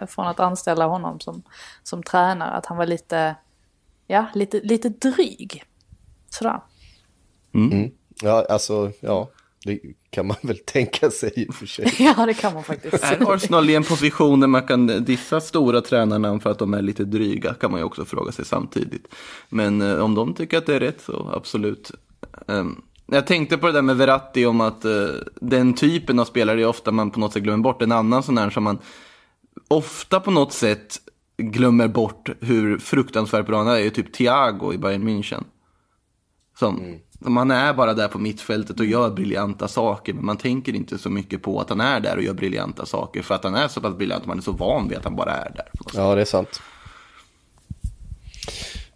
[0.07, 1.43] från att anställa honom som,
[1.83, 2.51] som tränare.
[2.51, 3.35] Att han var lite,
[4.07, 5.63] ja, lite, lite dryg.
[6.29, 6.61] Sådär.
[8.21, 9.29] ja, alltså, ja.
[9.65, 11.93] Det kan man väl tänka sig i och för sig.
[11.99, 13.03] Ja, det kan man faktiskt.
[13.03, 16.81] Är Arsenal i en position där man kan dissa stora tränarna för att de är
[16.81, 17.53] lite dryga?
[17.53, 19.07] Kan man ju också fråga sig samtidigt.
[19.49, 21.91] Men eh, om de tycker att det är rätt så absolut.
[22.47, 25.09] Um, jag tänkte på det där med Verratti om att uh,
[25.41, 27.81] den typen av spelare är ofta man på något sätt glömmer bort.
[27.81, 28.79] En annan sån här som man
[29.67, 30.97] ofta på något sätt
[31.37, 35.43] glömmer bort hur fruktansvärt bra han är, är ju typ Thiago i Bayern München.
[36.59, 40.75] Som, som han är bara där på mittfältet och gör briljanta saker, men man tänker
[40.75, 43.55] inte så mycket på att han är där och gör briljanta saker, för att han
[43.55, 45.67] är så pass briljant, man är så van vid att han bara är där.
[45.93, 46.61] Ja, det är sant.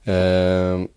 [0.03, 0.87] Ehm,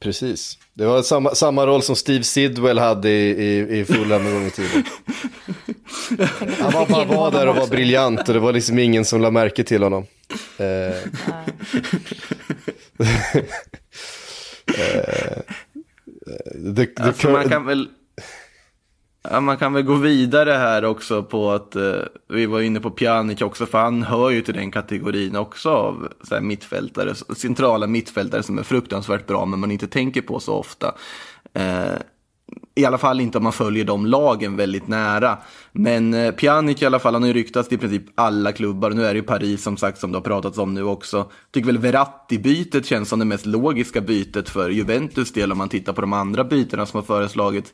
[0.00, 0.58] precis.
[0.74, 4.46] Det var samma, samma roll som Steve Sidwell hade i, i, i Fulham en gång
[4.46, 4.84] i tiden.
[6.60, 9.30] Han var bara var där och var briljant och det var liksom ingen som la
[9.30, 10.06] märke till honom.
[10.58, 10.92] Ehm.
[14.78, 15.38] Eh,
[16.76, 17.88] the, the Alltså, man, kan väl,
[19.30, 22.90] ja, man kan väl gå vidare här också på att eh, vi var inne på
[22.90, 27.86] Pjanic också, för han hör ju till den kategorin också av så här, mittfältare, centrala
[27.86, 30.94] mittfältare som är fruktansvärt bra, men man inte tänker på så ofta.
[31.52, 31.94] Eh,
[32.76, 35.38] i alla fall inte om man följer de lagen väldigt nära.
[35.72, 38.90] Men eh, Pjanic i alla fall, han har ju ryktats till i princip alla klubbar.
[38.90, 41.30] Nu är det ju Paris som sagt som det har pratats om nu också.
[41.50, 45.92] Tycker väl Verratti-bytet känns som det mest logiska bytet för Juventus del om man tittar
[45.92, 47.72] på de andra bytena som har föreslagits.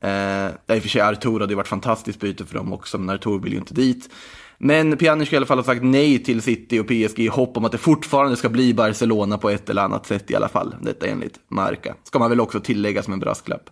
[0.00, 3.14] Eh, I och för sig Artur hade ju varit fantastiskt byte för dem också, men
[3.14, 4.10] Artur vill ju inte dit.
[4.58, 7.64] Men Pjanic i alla fall har sagt nej till City och PSG i hopp om
[7.64, 10.74] att det fortfarande ska bli Barcelona på ett eller annat sätt i alla fall.
[10.80, 11.94] Detta enligt Marca.
[12.04, 13.70] Ska man väl också tillägga som en brasklapp.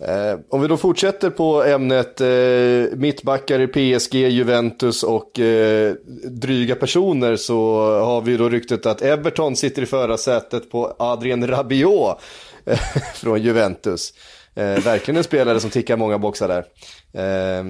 [0.00, 6.74] Eh, om vi då fortsätter på ämnet eh, mittbackar i PSG, Juventus och eh, dryga
[6.74, 12.20] personer så har vi då ryktet att Everton sitter i förarsätet på Adrien Rabiot
[12.64, 12.78] eh,
[13.14, 14.12] från Juventus.
[14.54, 16.64] Eh, verkligen en spelare som tickar många boxar där.
[17.12, 17.64] Eh,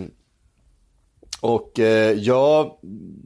[1.40, 2.78] och eh, ja,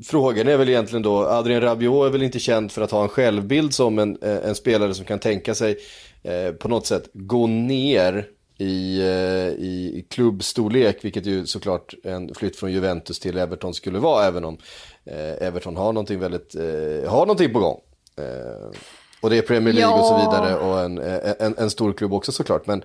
[0.05, 3.09] frågan är väl egentligen då, Adrien Rabiot är väl inte känd för att ha en
[3.09, 5.77] självbild som en, eh, en spelare som kan tänka sig
[6.23, 8.27] eh, på något sätt gå ner
[8.59, 14.25] i, eh, i klubbstorlek, vilket ju såklart en flytt från Juventus till Everton skulle vara,
[14.27, 14.59] även om
[15.05, 17.81] eh, Everton har någonting väldigt, eh, har någonting på gång.
[18.19, 18.79] Eh,
[19.21, 20.19] och det är Premier League och så Ja.
[20.31, 20.99] vidare och en,
[21.39, 22.83] en, en stor klubb också såklart, men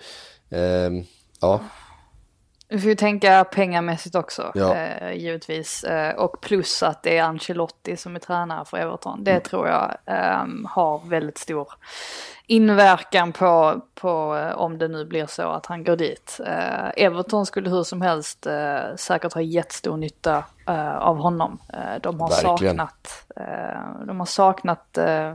[0.49, 1.03] eh,
[1.41, 1.59] ja.
[2.69, 4.75] Vi får ju tänka pengamässigt också, Ja.
[4.75, 5.83] eh, givetvis.
[5.83, 9.23] Eh, och plus att det är Ancelotti som är tränare för Everton.
[9.23, 9.43] Det Mm.
[9.43, 11.67] tror jag ehm, har väldigt stor
[12.47, 16.39] inverkan på, på eh, om det nu blir så att han går dit.
[16.45, 21.57] Eh, Everton skulle hur som helst eh, säkert ha jättestor nytta eh, av honom.
[21.73, 22.77] Eh, de har Verkligen.
[22.77, 25.33] saknat, eh, de har saknat eh,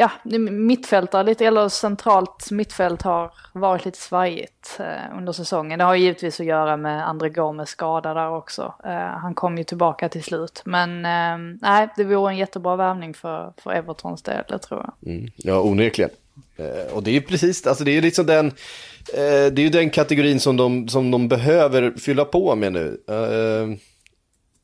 [0.00, 0.10] ja,
[0.50, 5.78] mittfältare lite, eller centralt mittfält har varit lite svajigt eh, under säsongen.
[5.78, 8.74] Det har givetvis att göra med André Gomes skada där också.
[8.84, 10.62] Eh, han kom ju tillbaka till slut.
[10.64, 15.12] Men eh, nej, det vore en jättebra värvning för, för Evertons del, det tror jag.
[15.12, 16.10] Mm, ja, onekligen.
[16.56, 19.60] Eh, och det är ju precis, alltså det är ju liksom den, eh, det är
[19.60, 23.00] ju den kategorin som de, som de behöver fylla på med nu.
[23.08, 23.78] Eh,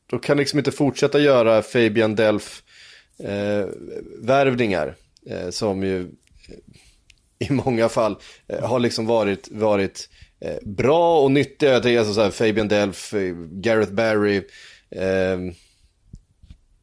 [0.09, 2.63] de kan liksom inte fortsätta göra Fabian Delf
[4.21, 4.93] värvningar eh,
[5.29, 8.15] Eh, som ju eh, i många fall
[8.47, 10.09] eh, har liksom varit, varit
[10.41, 11.71] eh, bra och nyttiga.
[11.71, 14.41] Jag tänker alltså så här, Fabian Delph, eh, Gareth Barry,
[14.91, 15.39] eh,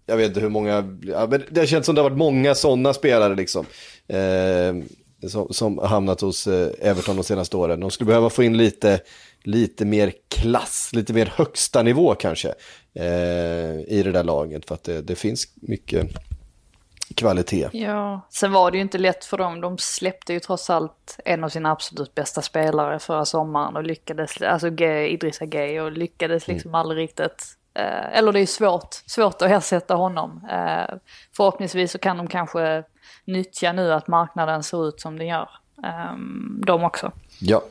[0.07, 2.95] jag vet inte hur många, ja, men det känns som det har varit många sådana
[2.95, 3.67] spelare liksom.
[4.09, 4.75] Eh,
[5.29, 7.81] som, som har hamnat hos eh, Everton de senaste åren.
[7.81, 9.01] De skulle behöva få in lite,
[9.43, 12.55] lite mer klass, lite mer högsta nivå kanske.
[12.95, 16.07] Eh, I det där laget för att det, det finns mycket
[17.17, 17.69] kvalitet.
[17.73, 19.61] Ja, sen var det ju inte lätt för dem.
[19.61, 24.43] De släppte ju trots allt en av sina absolut bästa spelare förra sommaren och lyckades,
[24.43, 27.45] alltså G- Idrissa Gueye och lyckades liksom aldrig riktigt.
[27.75, 30.49] Eh, eller det är svårt, svårt att ersätta honom.
[30.51, 30.95] Eh,
[31.37, 32.85] förhoppningsvis så kan de kanske
[33.25, 35.49] nyttja nu att marknaden ser ut som den gör.
[35.85, 36.15] Eh,
[36.67, 37.13] de också.
[37.41, 37.63] Ja.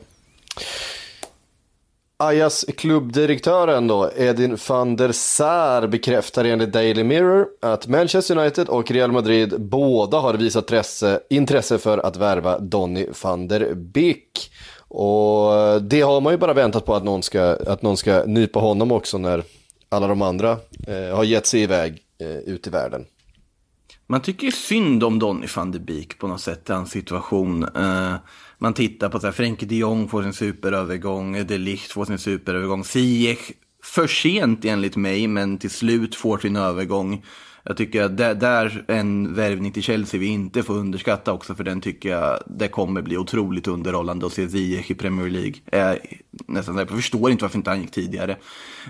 [2.16, 8.90] Ajas klubbdirektören då, Edin van der Sar bekräftar enligt Daily Mirror att Manchester United och
[8.90, 14.50] Real Madrid båda har visat intresse, intresse för att värva Donny van der Beek.
[14.88, 18.60] Och det har man ju bara väntat på att någon ska, att någon ska nypa
[18.60, 19.42] honom också när
[19.88, 20.50] alla de andra
[20.86, 23.04] eh, har gett sig iväg eh, ut i världen.
[24.06, 27.62] Man tycker ju synd om Donny van der Beek på något sätt i hans situation.
[27.76, 28.14] Eh,
[28.64, 32.18] man tittar på så här, Frenkie de Jong får sin superövergång, De Ligt får sin
[32.18, 33.52] superövergång, Ziyech
[33.82, 37.24] för sent enligt mig, men till slut får sin övergång.
[37.62, 41.54] Jag tycker att det där är en värvning till Chelsea vi inte får underskatta också,
[41.54, 45.54] för den tycker jag det kommer bli otroligt underhållande att se Ziyech i Premier League.
[45.72, 45.98] Eh,
[46.46, 48.36] nästan, jag förstår inte varför inte han gick tidigare.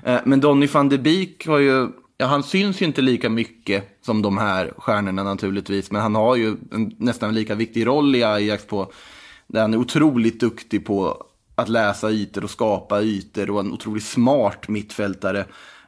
[0.05, 3.99] Eh, men Donny van de Beek har ju, ja han syns ju inte lika mycket
[4.03, 8.23] som de här stjärnorna naturligtvis, men han har ju en nästan lika viktig roll i
[8.23, 8.93] Ajax på,
[9.55, 14.05] där han är otroligt duktig på att läsa ytor och skapa ytor och en otroligt
[14.05, 15.39] smart mittfältare.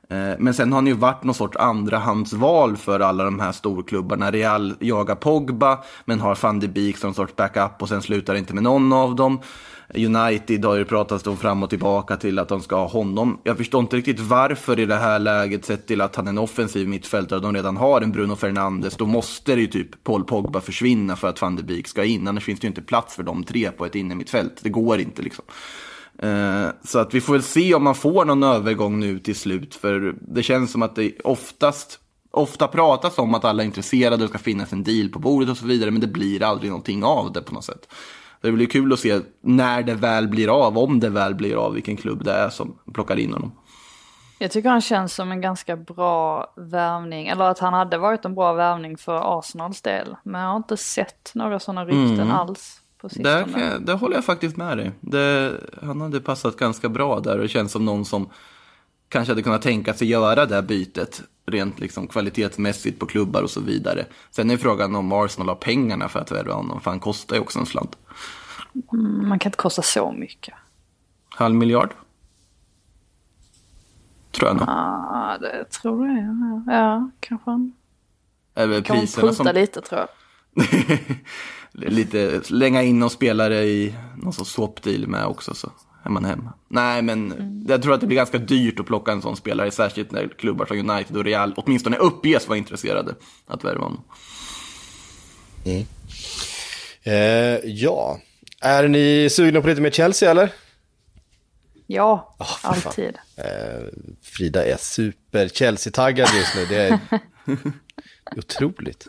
[0.09, 4.31] Eh, men sen har han ju varit någon sorts andrahandsval för alla de här storklubbarna.
[4.31, 8.33] Real jagar Pogba, men har van de Beek som en sorts backup och sen slutar
[8.33, 9.41] det inte med någon av dem.
[9.95, 13.41] United har ju pratats om fram och tillbaka till att de ska ha honom.
[13.43, 16.39] Jag förstår inte riktigt varför i det här läget, sett till att han är en
[16.39, 20.25] offensiv mittfältare och de redan har en Bruno Fernandes, då måste det ju typ Paul
[20.25, 22.29] Pogba försvinna för att van de Beek ska in.
[22.29, 24.55] Annars finns det ju inte plats för de tre på ett innermittfält.
[24.63, 25.45] Det går inte liksom.
[26.19, 29.75] Eh, så att vi får väl se om man får någon övergång nu till slut.
[29.75, 31.99] För det känns som att det oftast,
[32.31, 35.51] ofta pratas om att alla är intresserade och det ska finnas en deal på bordet
[35.51, 35.91] och så vidare.
[35.91, 37.89] Men det blir aldrig någonting av det på något sätt.
[38.47, 41.73] Det blir kul att se när det väl blir av, om det väl blir av,
[41.73, 43.53] vilken klubb det är som plockar in honom.
[44.39, 48.35] Jag tycker han känns som en ganska bra värvning, eller att han hade varit en
[48.35, 50.17] bra värvning för Arsenals del.
[50.23, 53.53] Men jag har inte sett några sådana rykten alls på Där, sistone.
[53.53, 54.93] kan jag, där håller jag faktiskt med dig.
[55.01, 58.29] Det, han hade passat ganska bra där och känns som någon som
[59.09, 63.51] kanske hade kunnat tänka sig göra det här bytet rent liksom kvalitetsmässigt på klubbar och
[63.51, 64.07] så vidare.
[64.31, 67.43] Sen är frågan om Arsenal har pengarna för att värva honom, för han kostar ju
[67.43, 67.99] också en slant.
[69.23, 70.55] Man kan inte kosta så mycket.
[71.29, 71.91] Halv miljard?
[74.31, 74.69] Tror jag nog.
[74.69, 76.63] Ja, det tror jag.
[76.67, 77.73] Ja, kanske han
[78.55, 79.47] väl kan priserna som...
[79.55, 80.09] lite tror jag.
[81.91, 85.71] lite slänga in någon spelare i någon sorts swap-deal med också så
[86.07, 86.53] är man hemma.
[86.69, 87.35] Nej, men
[87.69, 90.67] jag tror att det blir ganska dyrt att plocka en sån spelare, särskilt när klubbar
[90.67, 93.15] som United och Real åtminstone uppges vara intresserade
[93.47, 94.05] att värva honom.
[97.03, 97.15] Eh,
[97.65, 98.19] ja,
[98.61, 100.53] är ni sugna på lite mer Chelsea eller?
[101.87, 102.75] Ja, fan.
[102.85, 103.19] alltid.
[103.37, 103.85] Eh,
[104.23, 106.67] Frida är super Chelsea-taggad just nu.
[106.67, 106.99] Det är
[108.37, 109.07] otroligt.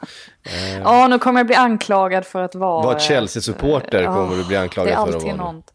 [0.83, 2.85] Ja, nu kommer jag bli anklagad för att vara...
[2.85, 5.51] Var eh, Chelsea-supporter ja, kommer du bli anklagad Det är för att alltid vara.
[5.51, 5.57] nu.
[5.57, 5.73] något.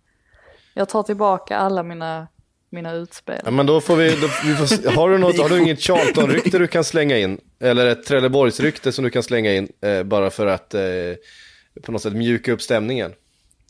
[0.75, 2.29] Jag tar tillbaka alla mina,
[2.70, 3.41] mina utspel.
[3.45, 6.59] Ja, men då får vi, då, vi får, har, du något, har du inget Charlton-rykte
[6.59, 7.41] du kan slänga in?
[7.61, 9.68] Eller ett Trelleborgs-rykte som du kan slänga in?
[9.81, 10.83] Eh, bara för att eh,
[11.83, 13.12] på något sätt mjuka upp stämningen.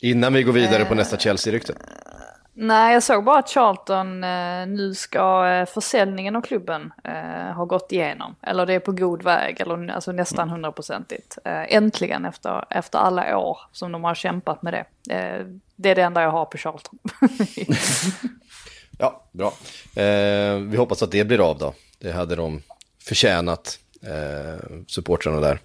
[0.00, 1.74] Innan vi går vidare på nästa Chelsea-rykte.
[2.54, 7.64] Nej, jag såg bara att Charlton eh, nu ska eh, försäljningen av klubben eh, ha
[7.64, 8.36] gått igenom.
[8.42, 11.38] Eller det är på god väg, eller alltså nästan hundraprocentigt.
[11.44, 15.14] Eh, äntligen efter, efter alla år som de har kämpat med det.
[15.14, 15.46] Eh,
[15.76, 16.98] det är det enda jag har på Charlton.
[18.98, 19.52] Ja, bra.
[20.02, 21.74] Eh, vi hoppas att det blir av då.
[21.98, 22.62] Det hade de
[23.04, 25.58] förtjänat, eh, supportrarna där.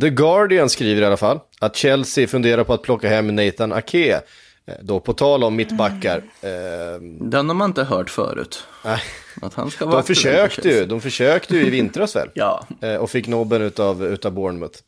[0.00, 4.20] The Guardian skriver i alla fall att Chelsea funderar på att plocka hem Nathan Ake.
[4.68, 6.22] Eh, Då på tal om mittbackar.
[6.40, 8.64] Eh, Den har man inte hört förut.
[8.84, 9.00] nej,
[9.42, 12.28] Att han ska vara de försökte ju, de försökte ju i vintras väl?
[12.34, 14.78] Ja, Eh, och fick nobben utav, utav Bournemouth.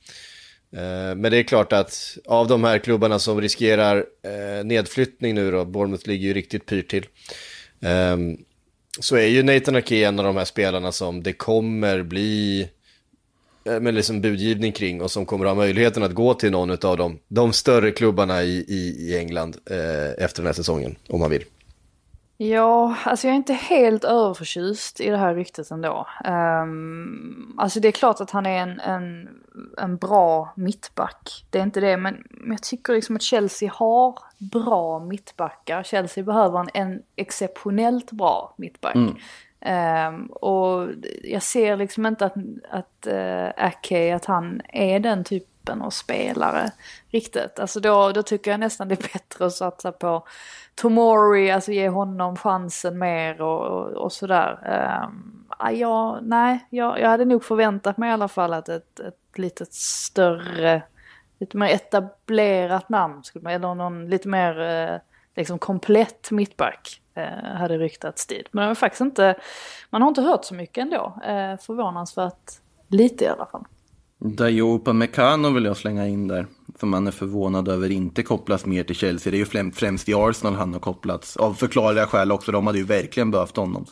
[0.77, 5.51] Eh, men det är klart att av de här klubbarna som riskerar eh, nedflyttning nu
[5.51, 7.07] då, Bournemouth ligger ju riktigt pyrt till.
[7.83, 8.37] ehm,
[9.01, 12.69] så är ju Nathan Ake en av de här spelarna som det kommer bli
[13.71, 16.97] eh, med liksom budgivning kring och som kommer ha möjligheten att gå till någon av
[16.97, 21.31] de, de större klubbarna i, i, i England eh, efter den här säsongen, om man
[21.31, 21.45] vill.
[22.43, 26.07] Ja, alltså jag är inte helt överförtjust i det här ryktet ändå.
[26.25, 29.29] Um, alltså det är klart att han är en, en,
[29.79, 31.45] en bra mittback.
[31.51, 35.83] Det är inte det, men, men jag tycker liksom att Chelsea har bra mittbackar.
[35.83, 38.97] Chelsea behöver en, en exceptionellt bra mittback.
[39.67, 40.89] Um, och
[41.23, 42.35] jag ser liksom inte att,
[42.71, 46.71] att eh, uh, Ake, att han är den typen av spelare
[47.11, 47.59] riktigt.
[47.59, 50.27] Alltså då, då tycker jag nästan det är bättre att satsa på
[50.75, 54.59] Tomori, alltså ge honom chansen mer och, och, och sådär.
[55.05, 59.39] Um, ja, nej, jag, jag hade nog förväntat mig i alla fall att ett, ett
[59.39, 60.83] lite större,
[61.39, 65.01] lite mer etablerat namn, skulle man, eller någon lite mer uh,
[65.37, 68.47] liksom komplett mittback eh, hade ryktats dit.
[68.51, 69.35] Men det var faktiskt inte,
[69.91, 72.51] man har inte hört så mycket ändå, eh, förvånansvärt
[72.89, 73.65] lite i alla fall.
[74.19, 76.47] Dayo Upamecano vill jag slänga in där.
[76.81, 79.31] Som man är förvånad över inte kopplas mer till Chelsea.
[79.31, 81.37] Det är ju främst i Arsenal han har kopplats.
[81.37, 82.53] Av förklarliga skäl också.
[82.53, 83.87] De hade ju verkligen behövt honom.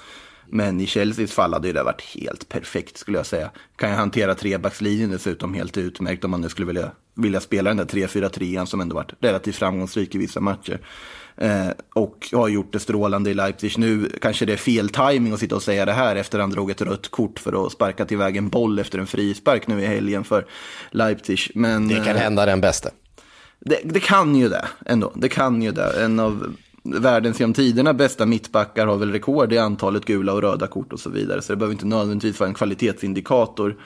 [0.47, 3.51] Men i Chelseas fall hade det varit helt perfekt skulle jag säga.
[3.77, 7.77] Kan jag hantera trebackslinjen dessutom helt utmärkt om man nu skulle vilja, vilja spela den
[7.77, 10.81] där 3-4-3 som ändå varit relativt framgångsrik i vissa matcher.
[11.37, 13.79] Eh, och har gjort det strålande i Leipzig.
[13.79, 16.71] Nu kanske det är fel timing att sitta och säga det här efter han drog
[16.71, 20.25] ett rött kort för att sparka tillväg en boll efter en frispark nu i helgen
[20.25, 20.47] för
[20.91, 21.41] Leipzig.
[21.55, 22.91] Men, Det kan eh, hända den bästa.
[23.59, 25.13] det, det kan ju det ändå.
[25.15, 26.05] Det kan ju det.
[26.05, 30.67] En av världens genom tiderna bästa mittbackar har väl rekord i antalet gula och röda
[30.67, 31.43] kort och så vidare.
[31.43, 33.77] Så det behöver inte nödvändigtvis vara en kvalitetsindikator.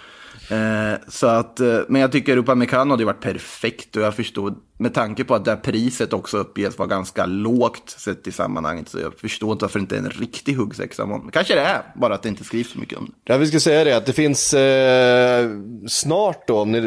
[0.52, 4.94] Eh, så att, eh, men jag tycker Upamecano hade varit perfekt och jag förstår, med
[4.94, 8.98] tanke på att det här priset också uppges vara ganska lågt sett i sammanhanget, så
[8.98, 11.20] jag förstår inte varför det inte är en riktig huggsexa.
[11.32, 13.32] Kanske det är, bara att det inte skrivs så mycket om det.
[13.32, 15.50] Ja, vi ska säga det att det finns eh,
[15.88, 16.80] snart då, ni,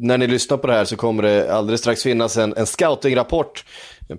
[0.00, 3.64] när ni lyssnar på det här så kommer det alldeles strax finnas en, en scouting-rapport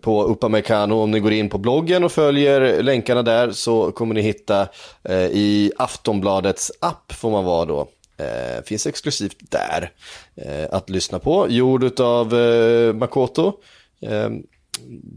[0.02, 0.96] på Upamecano.
[0.96, 4.68] Om ni går in på bloggen och följer länkarna där så kommer ni hitta
[5.04, 7.88] eh, i Aftonbladets app får man vara då.
[8.18, 9.92] Eh, finns exklusivt där
[10.36, 11.48] eh, att lyssna på.
[11.50, 13.54] Gjord av eh, Makoto.
[14.02, 14.30] Eh,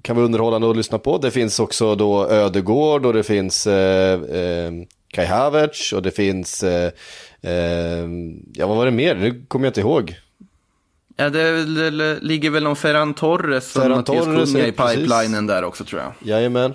[0.03, 1.19] kan vara underhållande att lyssna på.
[1.19, 4.73] Det finns också då Ödegård och det finns eh, eh,
[5.13, 6.93] Kai Havertz och det finns, eh,
[8.55, 9.15] ja vad var det mer?
[9.15, 10.17] Nu kommer jag inte ihåg.
[11.17, 14.73] Ja, det, väl- det ligger väl någon Ferran Torres och Ferran Mattias Torres, Cunha i
[14.73, 16.13] pipelinen där också tror jag.
[16.29, 16.75] Jajamän.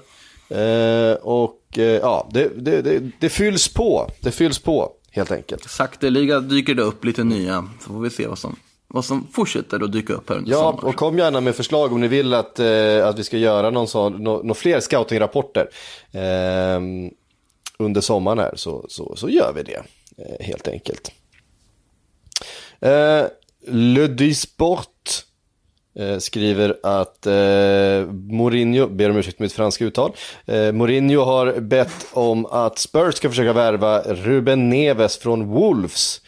[0.49, 1.59] Eh, och
[2.01, 4.11] ja, det, det, det, det fylls på.
[4.19, 5.69] Det fylls på helt enkelt.
[5.69, 8.55] Sakteliga dyker det upp lite nya, så får vi se vad som,
[8.87, 10.87] vad som fortsätter att dyka upp här under Ja, sommaren.
[10.89, 13.87] och kom gärna med förslag om ni vill att, eh, att vi ska göra någon
[13.87, 15.69] sån, nå, nå fler scoutingrapporter
[16.11, 16.79] eh,
[17.79, 19.83] under sommaren här så, så, så gör vi det
[20.17, 21.11] eh, helt enkelt.
[22.79, 23.23] Eh,
[23.67, 24.89] Le Dysport
[25.99, 30.11] eh, skriver att eh, Mourinho, ber om ursäkt för mitt franska uttal,
[30.45, 36.21] eh, Mourinho har bett om att Spurs ska försöka värva Ruben Neves från Wolves.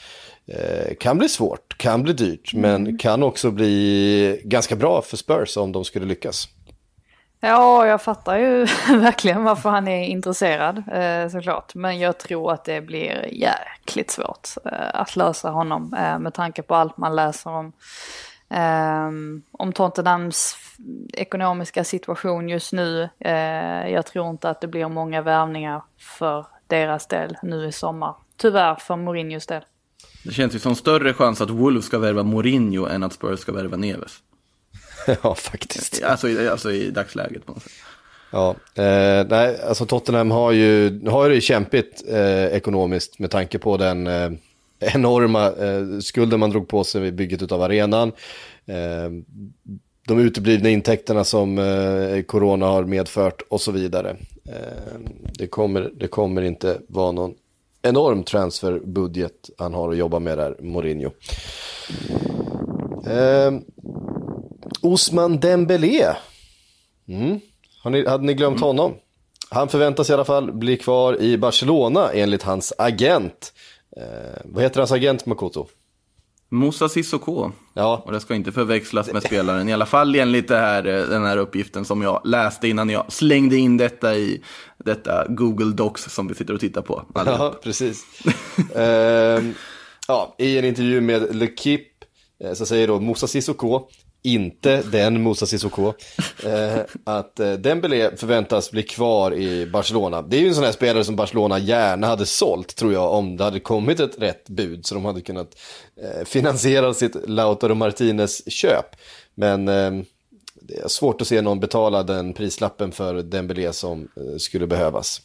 [0.47, 5.57] Eh, kan bli svårt, kan bli dyrt, men kan också bli ganska bra för Spurs
[5.57, 6.47] om de skulle lyckas.
[7.39, 11.76] Ja, jag fattar ju verkligen varför han är intresserad eh, såklart.
[11.76, 15.89] Men jag tror att det blir jäkligt svårt eh, att lösa honom
[16.20, 17.74] med tanke på allt man läser om.
[18.50, 19.10] Eh,
[19.52, 20.58] om Tottenhams
[21.14, 23.10] ekonomiska situation just nu.
[23.20, 28.16] Eh, jag tror inte att det blir många värvningar för deras del nu i sommar.
[28.38, 29.62] Tyvärr för Mourinhos del.
[30.24, 33.52] Det känns ju som större chans att Wolves ska värva Mourinho än att Spurs ska
[33.52, 34.12] värva Neves.
[35.24, 36.04] ja, faktiskt.
[36.04, 37.72] Alltså, i- alltså i dagsläget på något sätt.
[38.32, 43.60] Ja, eh, nej, alltså Tottenham har ju, har ju det kämpigt eh, ekonomiskt med tanke
[43.60, 44.32] på den eh,
[44.80, 48.12] enorma eh, skulden man drog på sig vid bygget av arenan.
[48.66, 49.10] Eh,
[50.08, 54.18] de uteblivna intäkterna som eh, corona har medfört och så vidare.
[54.50, 55.00] Eh,
[55.38, 57.34] det, kommer, det kommer inte vara någon
[57.82, 61.12] enorm transferbudget han har att jobba med där, Mourinho.
[63.08, 63.54] Eh,
[64.82, 66.06] Osman Dembélé.
[67.08, 67.40] Mm.
[67.84, 68.94] Har ni, hade ni glömt honom?
[69.50, 73.54] Han förväntas i alla fall bli kvar i Barcelona enligt hans agent.
[73.98, 75.68] Eh, vad heter hans agent Makoto?
[76.50, 77.52] Moussa Sissoko.
[77.74, 81.08] Ja, Och det ska inte förväxlas med spelaren, i alla fall enligt det här, eh,
[81.08, 84.43] den här uppgiften som jag läste innan jag slängde in detta i
[84.86, 87.06] detta Google Docs som vi sitter och tittar på.
[87.16, 87.39] allihop.
[87.39, 88.06] ja precis.
[88.76, 89.54] Ehm,
[90.08, 91.88] ja, I en intervju med Le Kip
[92.43, 93.88] eh, så säger då Moussa Sissoko,
[94.26, 95.94] inte den Moussa Sissoko,
[96.44, 100.22] eh, att eh, Dembélé förväntas bli kvar i Barcelona.
[100.22, 103.38] Det är ju en sån här spelare som Barcelona gärna hade sålt, tror jag, om
[103.38, 105.58] det hade kommit ett rätt bud så de hade kunnat
[106.02, 108.96] eh, finansiera sitt Lautaro Martinez köp.
[109.36, 109.92] Men eh,
[110.62, 115.22] det är svårt att se någon betala den prislappen för Dembélé som eh, skulle behövas.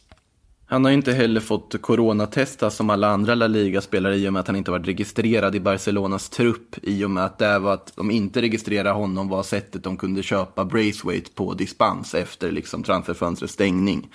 [0.71, 4.47] Han har inte heller fått coronatesta som alla andra La Liga-spelare i och med att
[4.47, 6.75] han inte varit registrerad i Barcelonas trupp.
[6.83, 10.23] I och med att det var att de inte registrerade honom var sättet de kunde
[10.23, 14.09] köpa Braithwaite på dispens efter liksom transferfönstrets stängning.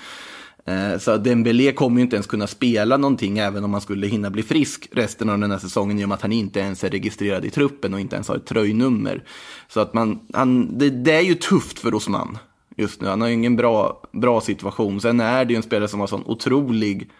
[0.64, 4.30] Eh, så Dembélé kommer ju inte ens kunna spela någonting även om han skulle hinna
[4.30, 6.90] bli frisk resten av den här säsongen i och med att han inte ens är
[6.90, 9.24] registrerad i truppen och inte ens har ett tröjnummer.
[9.68, 12.38] Så att man, han, det, det är ju tufft för Osman
[12.76, 13.08] just nu.
[13.08, 15.00] Han har ju ingen bra, bra situation.
[15.00, 17.10] Sen är det ju en spelare som har sån otrolig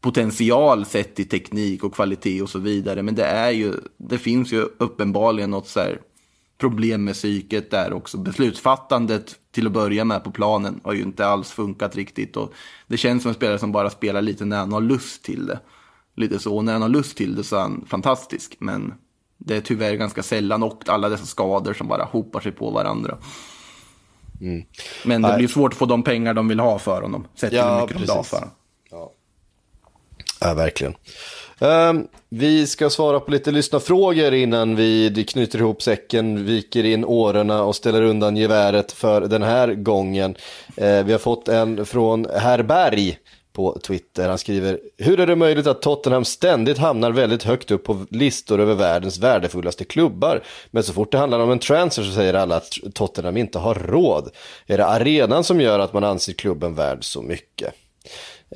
[0.00, 3.02] potential sett i teknik och kvalitet och så vidare.
[3.02, 6.00] Men det är ju, det finns ju uppenbarligen något så här
[6.58, 8.18] problem med psyket där också.
[8.18, 12.36] Beslutsfattandet till att börja med på planen har ju inte alls funkat riktigt.
[12.36, 12.52] Och
[12.86, 15.60] det känns som en spelare som bara spelar lite när han har lust till det.
[16.16, 18.56] Lite så, och när han har lust till det så är han fantastisk.
[18.58, 18.94] Men
[19.38, 23.18] det är tyvärr ganska sällan och alla dessa skador som bara hopar sig på varandra.
[24.40, 24.62] Mm.
[25.04, 25.36] Men det Nej.
[25.38, 27.26] blir svårt att få de pengar de vill ha för honom.
[27.34, 28.30] Sett Ja, hur mycket de la precis.
[28.30, 28.54] för honom.
[28.90, 29.10] Ja.
[30.40, 30.94] Ja, verkligen.
[31.58, 37.62] Ehm, vi ska svara på lite lyssnarfrågor innan vi knyter ihop säcken, viker in årorna
[37.62, 40.36] och ställer undan geväret för den här gången.
[40.76, 43.18] Eh, vi har fått en från Herr Berg
[43.52, 44.28] på Twitter.
[44.28, 48.60] Han skriver, hur är det möjligt att Tottenham ständigt hamnar väldigt högt upp på listor
[48.60, 50.42] över världens värdefullaste klubbar?
[50.70, 53.74] Men så fort det handlar om en transfer så säger alla att Tottenham inte har
[53.74, 54.30] råd.
[54.66, 57.74] Är det arenan som gör att man anser klubben värd så mycket?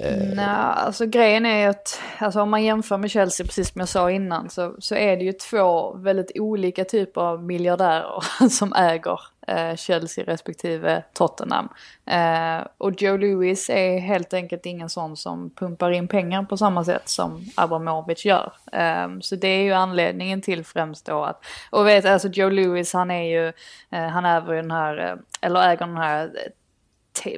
[0.01, 3.79] Eh, Nej, alltså grejen är ju att alltså, om man jämför med Chelsea, precis som
[3.79, 8.73] jag sa innan, så, så är det ju två väldigt olika typer av miljardärer som
[8.73, 11.69] äger eh, Chelsea respektive Tottenham.
[12.07, 16.85] Eh, och Joe Louis är helt enkelt ingen sån som pumpar in pengar på samma
[16.85, 18.53] sätt som Abramovic gör.
[18.73, 22.93] Eh, så det är ju anledningen till främst då att, och vet alltså Joe Louis
[22.93, 23.53] han är ju,
[23.91, 26.31] eh, han äger den här, eh, eller äger den här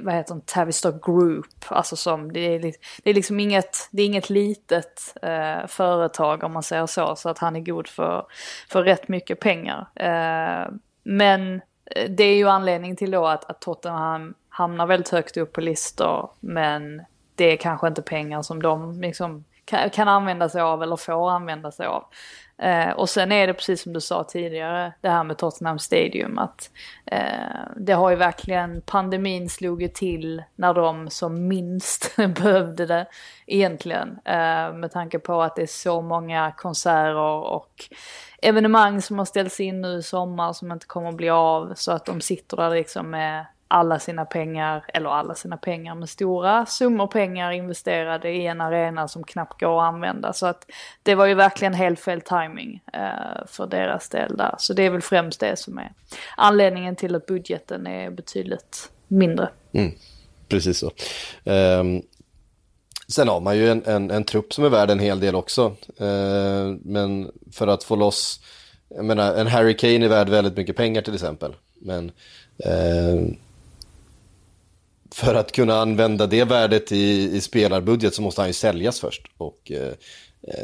[0.02, 0.40] vad heter de?
[0.40, 1.46] Tavistock Group.
[1.68, 2.58] Alltså som, det är,
[3.02, 7.16] det är liksom inget, det är inget litet eh, företag om man säger så.
[7.16, 8.26] Så att han är god för,
[8.70, 9.88] för rätt mycket pengar.
[9.94, 10.72] Eh,
[11.02, 11.54] men
[11.96, 15.60] eh, det är ju anledningen till då att, att Tottenham hamnar väldigt högt upp på
[15.60, 16.30] listor.
[16.40, 17.02] Men
[17.34, 21.30] det är kanske inte pengar som de liksom kan, kan använda sig av eller får
[21.30, 22.04] använda sig av.
[22.58, 26.38] Eh, och sen är det precis som du sa tidigare, det här med Tottenham Stadium,
[26.38, 26.70] att
[27.06, 27.20] eh,
[27.76, 33.06] det har ju verkligen, pandemin slog ju till när de som minst behövde det
[33.46, 34.08] egentligen.
[34.24, 37.16] Eh, med tanke på att det är så många konserter
[37.52, 37.84] och
[38.42, 41.92] evenemang som har ställts in nu i sommar som inte kommer att bli av, så
[41.92, 46.66] att de sitter där liksom med alla sina pengar, eller alla sina pengar, med stora
[46.66, 50.32] summor pengar investerade i en arena som knappt går att använda.
[50.32, 50.66] Så att
[51.02, 54.54] det var ju verkligen helt fel timing eh, för deras del där.
[54.58, 55.92] Så det är väl främst det som är
[56.36, 59.48] anledningen till att budgeten är betydligt mindre.
[59.72, 59.92] Mm,
[60.48, 60.90] precis så.
[61.44, 62.02] Um...
[63.08, 65.76] sen har man ju en, en, en trupp som är värd en hel del också.
[65.98, 68.40] Ehm, men för att få loss,
[68.88, 71.54] jag menar en Harry Kane är värd väldigt mycket pengar till exempel.
[71.80, 72.12] Men
[72.64, 73.36] ehm,
[75.18, 79.22] för att kunna använda det värdet i, i spelarbudget så måste han ju säljas först.
[79.38, 79.92] Och eh,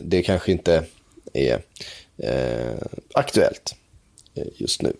[0.02, 0.84] det kanske inte
[1.32, 1.62] är
[2.16, 2.78] eh,
[3.14, 3.74] aktuellt
[4.34, 4.92] eh, just nu.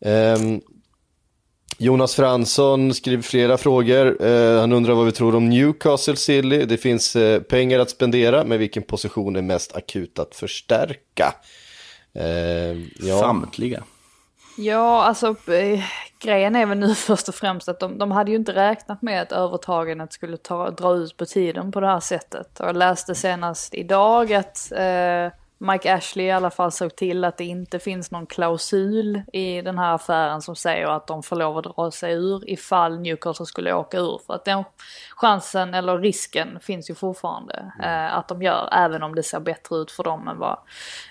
[0.00, 0.38] Eh,
[1.78, 4.26] Jonas Fransson skriver flera frågor.
[4.26, 6.64] Eh, han undrar vad vi tror om Newcastle Silly.
[6.64, 11.34] Det finns eh, pengar att spendera, men vilken position är mest akut att förstärka?
[12.14, 13.20] Eh, ja.
[13.20, 13.84] Samtliga.
[14.56, 15.84] Ja, alltså eh,
[16.18, 19.22] grejen är väl nu först och främst att de, de hade ju inte räknat med
[19.22, 22.60] att övertagandet skulle ta, dra ut på tiden på det här sättet.
[22.60, 27.36] Och jag läste senast idag att eh, Mike Ashley i alla fall såg till att
[27.36, 31.58] det inte finns någon klausul i den här affären som säger att de får lov
[31.58, 34.20] att dra sig ur ifall Newcastle skulle åka ur.
[34.26, 34.64] För att den
[35.10, 38.68] chansen, eller risken, finns ju fortfarande eh, att de gör.
[38.72, 40.58] Även om det ser bättre ut för dem än vad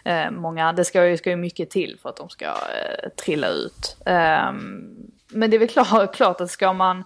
[0.05, 3.47] eh, många, det ska ju, ska ju mycket till för att de ska eh, trilla
[3.47, 3.97] ut.
[4.05, 7.03] Ehm, men det är väl klart, klart att ska man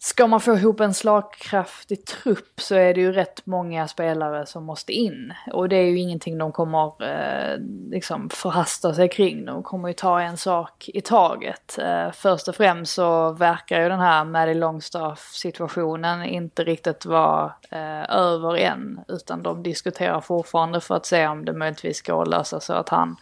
[0.00, 4.64] Ska man få ihop en slagkraftig trupp så är det ju rätt många spelare som
[4.64, 5.32] måste in.
[5.52, 7.58] Och det är ju ingenting de kommer eh,
[7.90, 9.44] liksom förhasta sig kring.
[9.44, 11.78] De kommer ju ta en sak i taget.
[11.78, 17.52] Eh, först och främst så verkar ju den här Maddie Longstaff situationen inte riktigt vara
[17.70, 19.00] eh, över än.
[19.08, 22.88] Utan de diskuterar fortfarande för att se om det möjligtvis går att lösa så att
[22.88, 23.16] han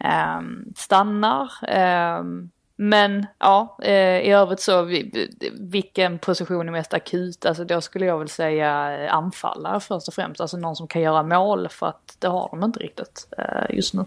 [0.00, 0.40] eh,
[0.76, 1.52] stannar.
[1.68, 2.50] Ehm,
[2.80, 5.28] men ja, eh, i övrigt så vi-
[5.60, 7.46] vilken position är mest akut?
[7.46, 10.40] Alltså då skulle jag väl säga eh, anfallare först och främst.
[10.40, 13.94] Alltså någon som kan göra mål för att det har de inte riktigt eh, just
[13.94, 14.04] nu.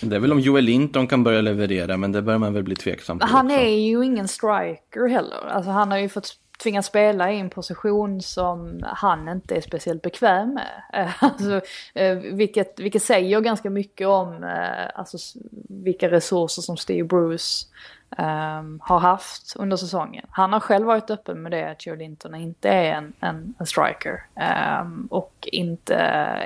[0.00, 2.76] Det är väl om Joel Linton kan börja leverera, men det börjar man väl bli
[2.76, 3.58] tveksam på Han också.
[3.58, 5.46] är ju ingen striker heller.
[5.48, 10.02] Alltså han har ju fått tvingas spela i en position som han inte är speciellt
[10.02, 11.12] bekväm med.
[11.20, 11.60] Alltså,
[11.94, 15.38] eh, vilket, vilket säger ganska mycket om eh, alltså,
[15.68, 17.66] vilka resurser som Steve Bruce
[18.18, 20.26] um, har haft under säsongen.
[20.30, 23.66] Han har själv varit öppen med det att Joe Linton inte är en, en, en
[23.66, 24.26] striker.
[24.80, 25.94] um, och inte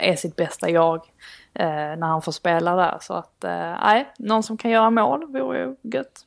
[0.00, 2.98] är sitt bästa jag uh, när han får spela där.
[3.00, 6.24] Så att nej, nej, någon som kan göra mål vore ju gött.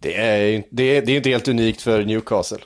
[0.00, 2.58] Det är det är, det är inte helt unikt för Newcastle.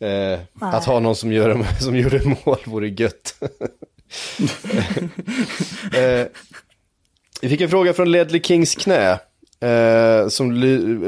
[0.00, 3.34] Eh, att ha någon som gör, som gör mål vore gött.
[5.94, 6.26] eh,
[7.40, 9.18] vi fick en fråga från Ledley Kings knä.
[9.60, 10.54] Eh, som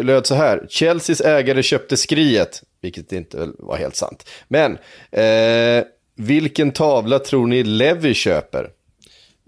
[0.04, 0.66] löd så här.
[0.70, 2.62] Chelseas ägare köpte skriet.
[2.80, 4.28] Vilket inte var helt sant.
[4.48, 4.78] Men
[5.10, 5.84] eh,
[6.16, 8.70] vilken tavla tror ni Levy köper?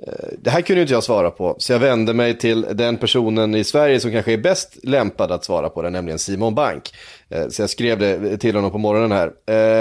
[0.06, 3.54] Eh, det här kunde inte jag svara på, så jag vände mig till den personen
[3.54, 6.94] i Sverige som kanske är bäst lämpad att svara på det, nämligen Simon Bank.
[7.28, 9.32] Eh, så jag skrev det till honom på morgonen här.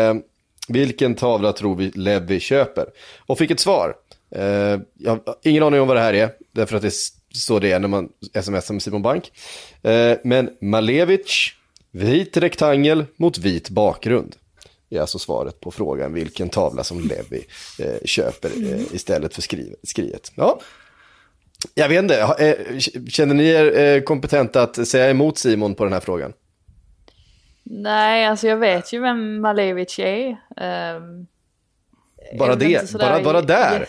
[0.10, 0.16] Eh,
[0.68, 2.86] vilken tavla tror vi Levi köper?
[3.26, 3.96] Och fick ett svar.
[4.94, 6.94] Jag har ingen aning om vad det här är, därför att det är
[7.34, 8.10] så det är när man
[8.42, 9.32] smsar med Simon Bank.
[10.24, 11.52] Men Malevic,
[11.92, 14.36] vit rektangel mot vit bakgrund.
[14.94, 17.46] Är alltså svaret på frågan vilken tavla som Levi
[17.80, 19.80] eh, köper eh, istället för skrivet.
[19.84, 20.32] skrivet.
[20.36, 20.60] Ja.
[21.74, 25.94] Jag vet inte, eh, känner ni er eh, kompetenta att säga emot Simon på den
[25.94, 26.34] här frågan?
[27.64, 30.38] Nej, alltså jag vet ju vem Malevic är.
[30.58, 31.28] Ehm,
[32.40, 33.88] Bara inte det, bara, bara där.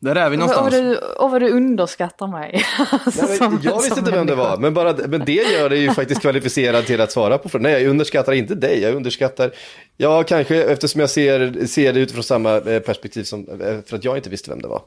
[0.00, 0.74] Där är vi Och vad, någonstans.
[0.74, 2.64] du, och vad du underskattar mig.
[2.90, 5.76] Alltså, Nej, som- jag visste inte vem det var, men, bara, men det gör det
[5.76, 7.62] ju faktiskt kvalificerad till att svara på frågan.
[7.72, 9.50] Nej, jag underskattar inte dig, jag underskattar,
[9.96, 14.04] ja kanske eftersom jag ser, ser det utifrån samma eh, perspektiv som, eh, för att
[14.04, 14.82] jag inte visste vem det var.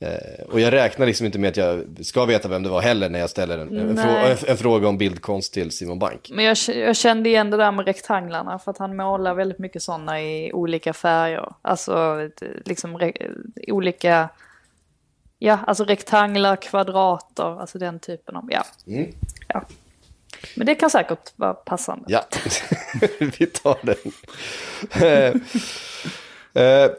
[0.00, 3.08] Eh, och jag räknar liksom inte med att jag ska veta vem det var heller
[3.08, 4.36] när jag ställer en, en, frå, Nej.
[4.46, 6.30] en, fråga om bildkonst till Simon Bank.
[6.34, 9.82] Men jag, jag kände igen det där med rektanglarna för att han målar väldigt mycket
[9.82, 11.52] sådana i olika färger.
[11.62, 12.28] Alltså
[12.64, 13.12] liksom re,
[13.68, 14.28] olika,
[15.38, 18.64] ja alltså rektanglar, kvadrater, alltså den typen av, ja.
[18.86, 19.14] Mm.
[19.48, 19.64] ja.
[20.56, 22.04] Men det kan säkert vara passande.
[22.08, 22.24] Ja,
[23.18, 24.12] vi tar den.
[25.02, 25.34] Eh,
[26.62, 26.90] eh,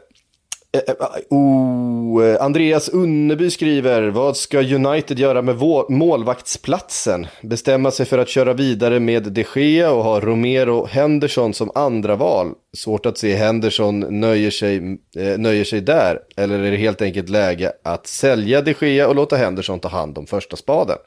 [0.72, 5.56] Eh, eh, oh, eh, Andreas Unneby skriver, vad ska United göra med
[5.88, 7.26] målvaktsplatsen?
[7.42, 12.16] Bestämma sig för att köra vidare med de Gea och ha Romero Henderson som andra
[12.16, 12.52] val.
[12.76, 14.76] Svårt att se Henderson nöjer sig,
[15.16, 16.18] eh, nöjer sig där.
[16.36, 20.18] Eller är det helt enkelt läge att sälja de Gea och låta Henderson ta hand
[20.18, 20.98] om första spaden?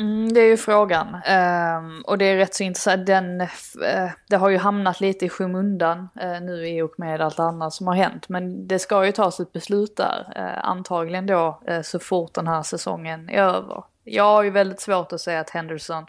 [0.00, 1.08] Mm, det är ju frågan.
[1.14, 3.06] Um, och det är rätt så intressant.
[3.06, 7.38] Den, uh, det har ju hamnat lite i skymundan uh, nu i och med allt
[7.38, 8.28] annat som har hänt.
[8.28, 10.32] Men det ska ju tas ett beslut där.
[10.36, 13.84] uh, antagligen då så fort den här säsongen är över.
[14.04, 16.06] Jag har ju väldigt svårt att säga att Henderson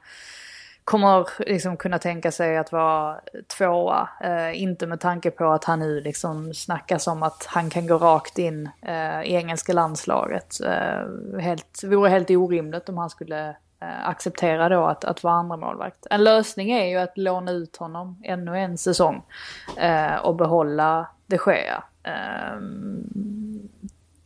[0.84, 3.20] kommer liksom kunna tänka sig att vara
[3.58, 4.10] tvåa.
[4.22, 7.98] Eh, inte med tanke på att han nu liksom snackas om att han kan gå
[7.98, 10.62] rakt in eh, i engelska landslaget.
[10.62, 15.58] Eh, helt, vore helt orimligt om han skulle Eh, acceptera då att, att vara andra
[15.58, 16.08] målvakt.
[16.10, 19.24] En lösning är ju att låna ut honom ännu en säsong
[19.78, 21.84] eh, och behålla de Gea.
[22.04, 22.62] Eh,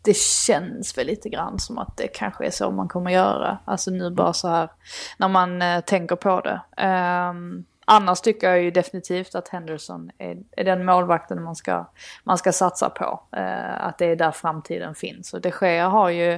[0.02, 3.58] det känns väl lite grann som att det kanske är så man kommer göra.
[3.66, 4.70] Alltså nu bara så här
[5.18, 6.62] när man eh, tänker på det.
[6.78, 11.86] Ehm, Annars tycker jag ju definitivt att Henderson är, är den målvakten man ska,
[12.24, 13.22] man ska satsa på.
[13.32, 15.34] Eh, att det är där framtiden finns.
[15.34, 16.32] Och de Gea har ju,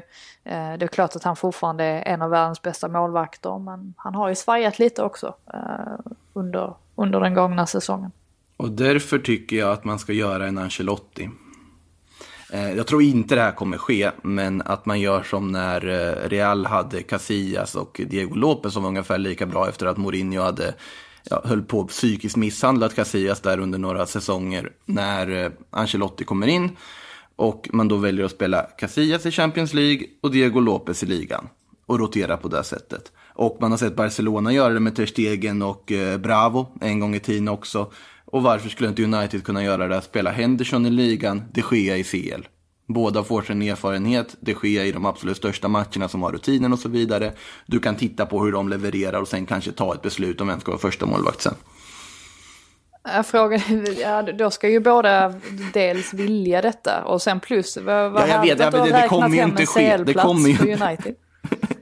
[0.44, 3.60] eh, det är klart att han fortfarande är en av världens bästa målvakter.
[3.60, 8.12] Men han har ju svajat lite också eh, under, under den gångna säsongen.
[8.58, 11.30] Och därför tycker jag att man ska göra en Ancelotti.
[12.54, 16.30] Eh, jag tror inte det här kommer ske, men att man gör som när eh,
[16.30, 20.74] Real hade Casillas och Diego Lopez som var ungefär lika bra efter att Mourinho hade
[21.30, 24.72] ja, höll på psykiskt misshandlat Casillas där under några säsonger.
[24.86, 26.78] När eh, Ancelotti kommer in
[27.36, 31.48] och man då väljer att spela Casillas i Champions League och Diego Lopez i ligan.
[31.86, 33.12] Och rotera på det sättet.
[33.34, 37.16] Och man har sett Barcelona göra det med Ter Stegen och eh, Bravo en gång
[37.16, 37.92] i tiden också.
[38.26, 40.02] Och varför skulle inte United kunna göra det?
[40.02, 42.48] Spela Henderson i ligan, de Gea i CL.
[42.90, 46.80] Båda får sin erfarenhet, de Gea i de absolut största matcherna som har rutinen och
[46.80, 47.34] så vidare.
[47.66, 50.60] Du kan titta på hur de levererar och sen kanske ta ett beslut om vem
[50.60, 51.54] ska vara första målvakt sen.
[53.26, 53.60] Frågan
[54.02, 55.34] ja, då ska ju båda
[55.74, 58.92] dels vilja detta och sen plus, vad, vad Ja, jag vet, ja, att du men
[58.92, 59.98] har det- det kommer ju inte ske.
[59.98, 60.86] Det kommer ju inte.
[60.86, 61.16] United.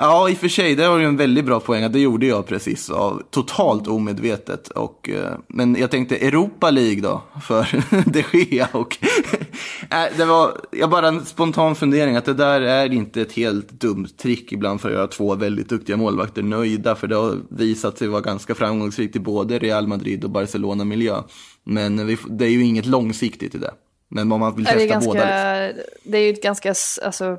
[0.00, 1.92] Ja, i och för sig, det har ju en väldigt bra poäng.
[1.92, 4.68] Det gjorde jag precis, av, totalt omedvetet.
[4.68, 8.68] Och, eh, men jag tänkte Europa League då, för de Gea.
[8.72, 8.96] Och,
[9.90, 13.70] äh, det var jag bara en spontan fundering, att det där är inte ett helt
[13.70, 16.94] dumt trick ibland för att göra två väldigt duktiga målvakter nöjda.
[16.94, 21.22] För det har visat sig vara ganska framgångsrikt i både Real Madrid och Barcelona-miljö.
[21.64, 23.74] Men vi, det är ju inget långsiktigt i det.
[24.08, 25.20] Men om man vill testa det, båda.
[25.20, 25.84] Liksom.
[26.02, 26.74] det är ju ett ganska,
[27.04, 27.38] alltså,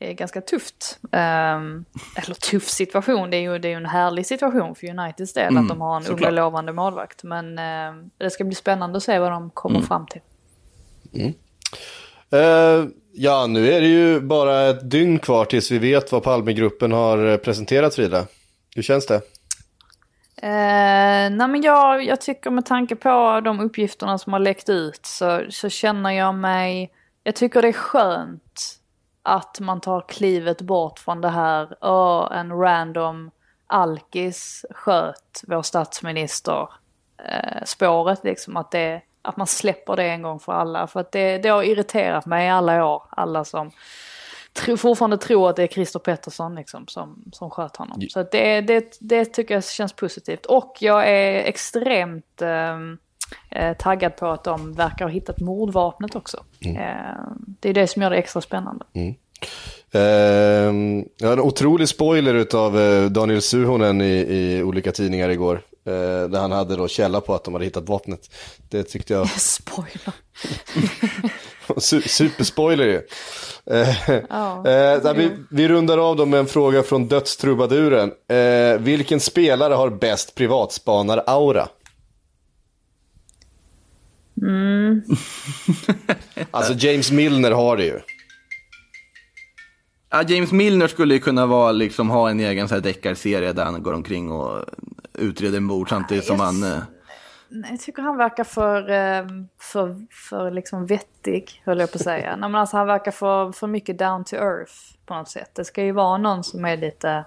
[0.00, 0.98] ganska tufft.
[1.12, 1.84] ehm,
[2.16, 5.48] eller tuff situation, det är ju det är ju en härlig situation för Uniteds del
[5.48, 7.22] Mm, att de har en underlovande målvakt.
[7.22, 9.86] Men ehm, det ska bli spännande att se vad de kommer Mm.
[9.88, 10.20] fram till.
[12.30, 16.92] Eh, ja, nu är det ju bara ett dygn kvar tills vi vet vad Palmegruppen
[16.92, 18.26] har eh, presenterat Frida.
[18.76, 19.20] Hur känns det?
[20.42, 25.06] Eh, nej men jag, jag tycker med tanke på de uppgifterna som har läckt ut
[25.06, 26.90] så, så känner jag mig...
[27.22, 28.42] Jag tycker det är skönt
[29.28, 33.30] att man tar klivet bort från det här, "Åh, en random
[33.68, 36.68] alkis sköt vår statsminister
[37.24, 38.56] eh, spåret liksom.
[38.56, 40.86] Att, det, att man släpper det en gång för alla.
[40.86, 43.70] För att det, det har irriterat mig i alla år, alla som
[44.52, 48.00] tro, fortfarande tror att det är Christer Pettersson liksom, som, som sköt honom.
[48.10, 50.46] Så det, det, det tycker jag känns positivt.
[50.46, 52.98] Och jag är extremt ehm,
[53.50, 56.44] eh, taggad på att de verkar ha hittat mordvapnet också.
[56.64, 56.74] Eh,
[57.60, 58.84] det är det som gör det extra spännande.
[59.92, 62.72] Ehm, jag har en otrolig spoiler av
[63.10, 65.60] Daniel Suhonen i, i olika tidningar igår.
[65.86, 68.20] eh, där han hade då källa på att de hade hittat vapnet.
[68.68, 70.12] Det tyckte jag, Spoiler.
[71.68, 73.00] su- superspoiler ju.
[73.70, 78.12] Eh, Ja, eh, vi, vi rundar av då med en fråga från dödstrubaduren.
[78.28, 81.68] Eh, vilken spelare har bäst privatspanar-aura?
[86.50, 88.00] alltså James Milner har det ju.
[90.10, 93.64] Ja, James Milner skulle ju kunna vara, liksom, ha en egen så här deckarserie där
[93.64, 94.64] han går omkring och
[95.14, 96.62] utreder mord samtidigt som han...
[96.62, 96.78] eh,
[97.50, 99.26] Nej, Jag tycker han verkar för, eh,
[99.60, 102.36] för, för liksom vettig, höll jag på att säga.
[102.36, 104.72] Nej, men alltså, han verkar för, för mycket down to earth
[105.06, 105.50] på något sätt.
[105.54, 107.24] Det ska ju vara någon som är lite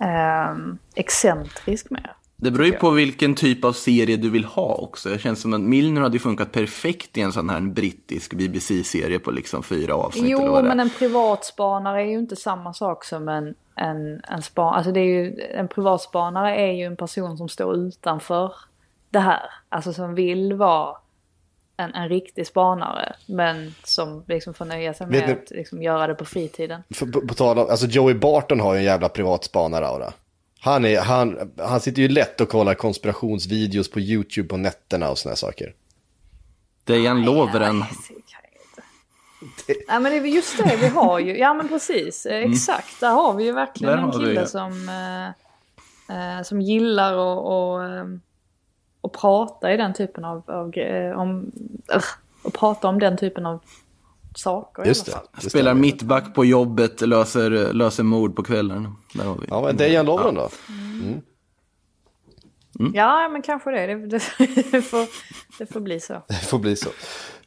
[0.00, 2.10] ehm, excentrisk med.
[2.40, 5.08] Det beror ju på vilken typ av serie du vill ha också.
[5.08, 9.30] Det känns som att Milner hade funkat perfekt i en sån här brittisk BBC-serie på
[9.30, 10.68] liksom fyra avsnitt eller Jo, vad det är.
[10.68, 14.74] men en privatspanare är ju inte samma sak som en, en, en span...
[14.74, 18.52] Alltså det är ju, en privatspanare är ju en person som står utanför
[19.10, 19.42] det här.
[19.68, 20.96] Alltså som vill vara
[21.76, 23.12] en, en riktig spanare.
[23.26, 26.82] Men som liksom får nöja sig Vet med ni- att liksom göra det på fritiden.
[26.94, 30.12] För, på, på tal om, alltså Joey Barton har ju en jävla privatspanar-aura.
[30.60, 35.18] Han, är, han, han sitter ju lätt och kollar konspirationsvideos på YouTube på nätterna och
[35.18, 35.74] såna här saker.
[36.84, 37.78] Dejan Lovren.
[37.78, 37.88] Nej,
[39.66, 39.74] det.
[39.88, 41.38] Nej men det är just det vi har ju.
[41.38, 42.26] Ja men precis.
[42.26, 43.00] Eh, Exakt.
[43.00, 44.46] Där har vi ju verkligen Där en har vi kille det.
[44.46, 44.88] som,
[46.08, 48.06] eh, eh, som gillar att och, eh,
[49.00, 51.52] och prata i den typen av, av gre- om,
[52.42, 53.60] och prata om den typen av
[54.34, 55.16] saker Just i det.
[55.16, 55.40] alla fall.
[55.42, 58.94] det Spelar mittback på jobbet, löser, löser mord på kvällen.
[59.14, 59.46] Där har vi.
[59.50, 60.48] Ja, men Dejan Lovren då?
[62.94, 63.86] Ja men kanske det.
[63.86, 64.20] Det, det,
[64.70, 65.06] det, får,
[65.58, 66.22] det får bli så.
[66.28, 66.88] Det får bli så.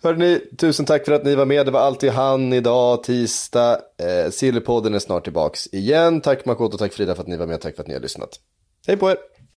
[0.03, 1.65] Hörrni, tusen tack för att ni var med.
[1.65, 3.73] Det var alltid han idag, tisdag.
[3.73, 6.21] Eh, Sillypodden är snart tillbaks igen.
[6.21, 7.61] Tack Makoto, tack Frida för att ni var med.
[7.61, 8.29] Tack för att ni har lyssnat.
[8.87, 9.17] Hej på er!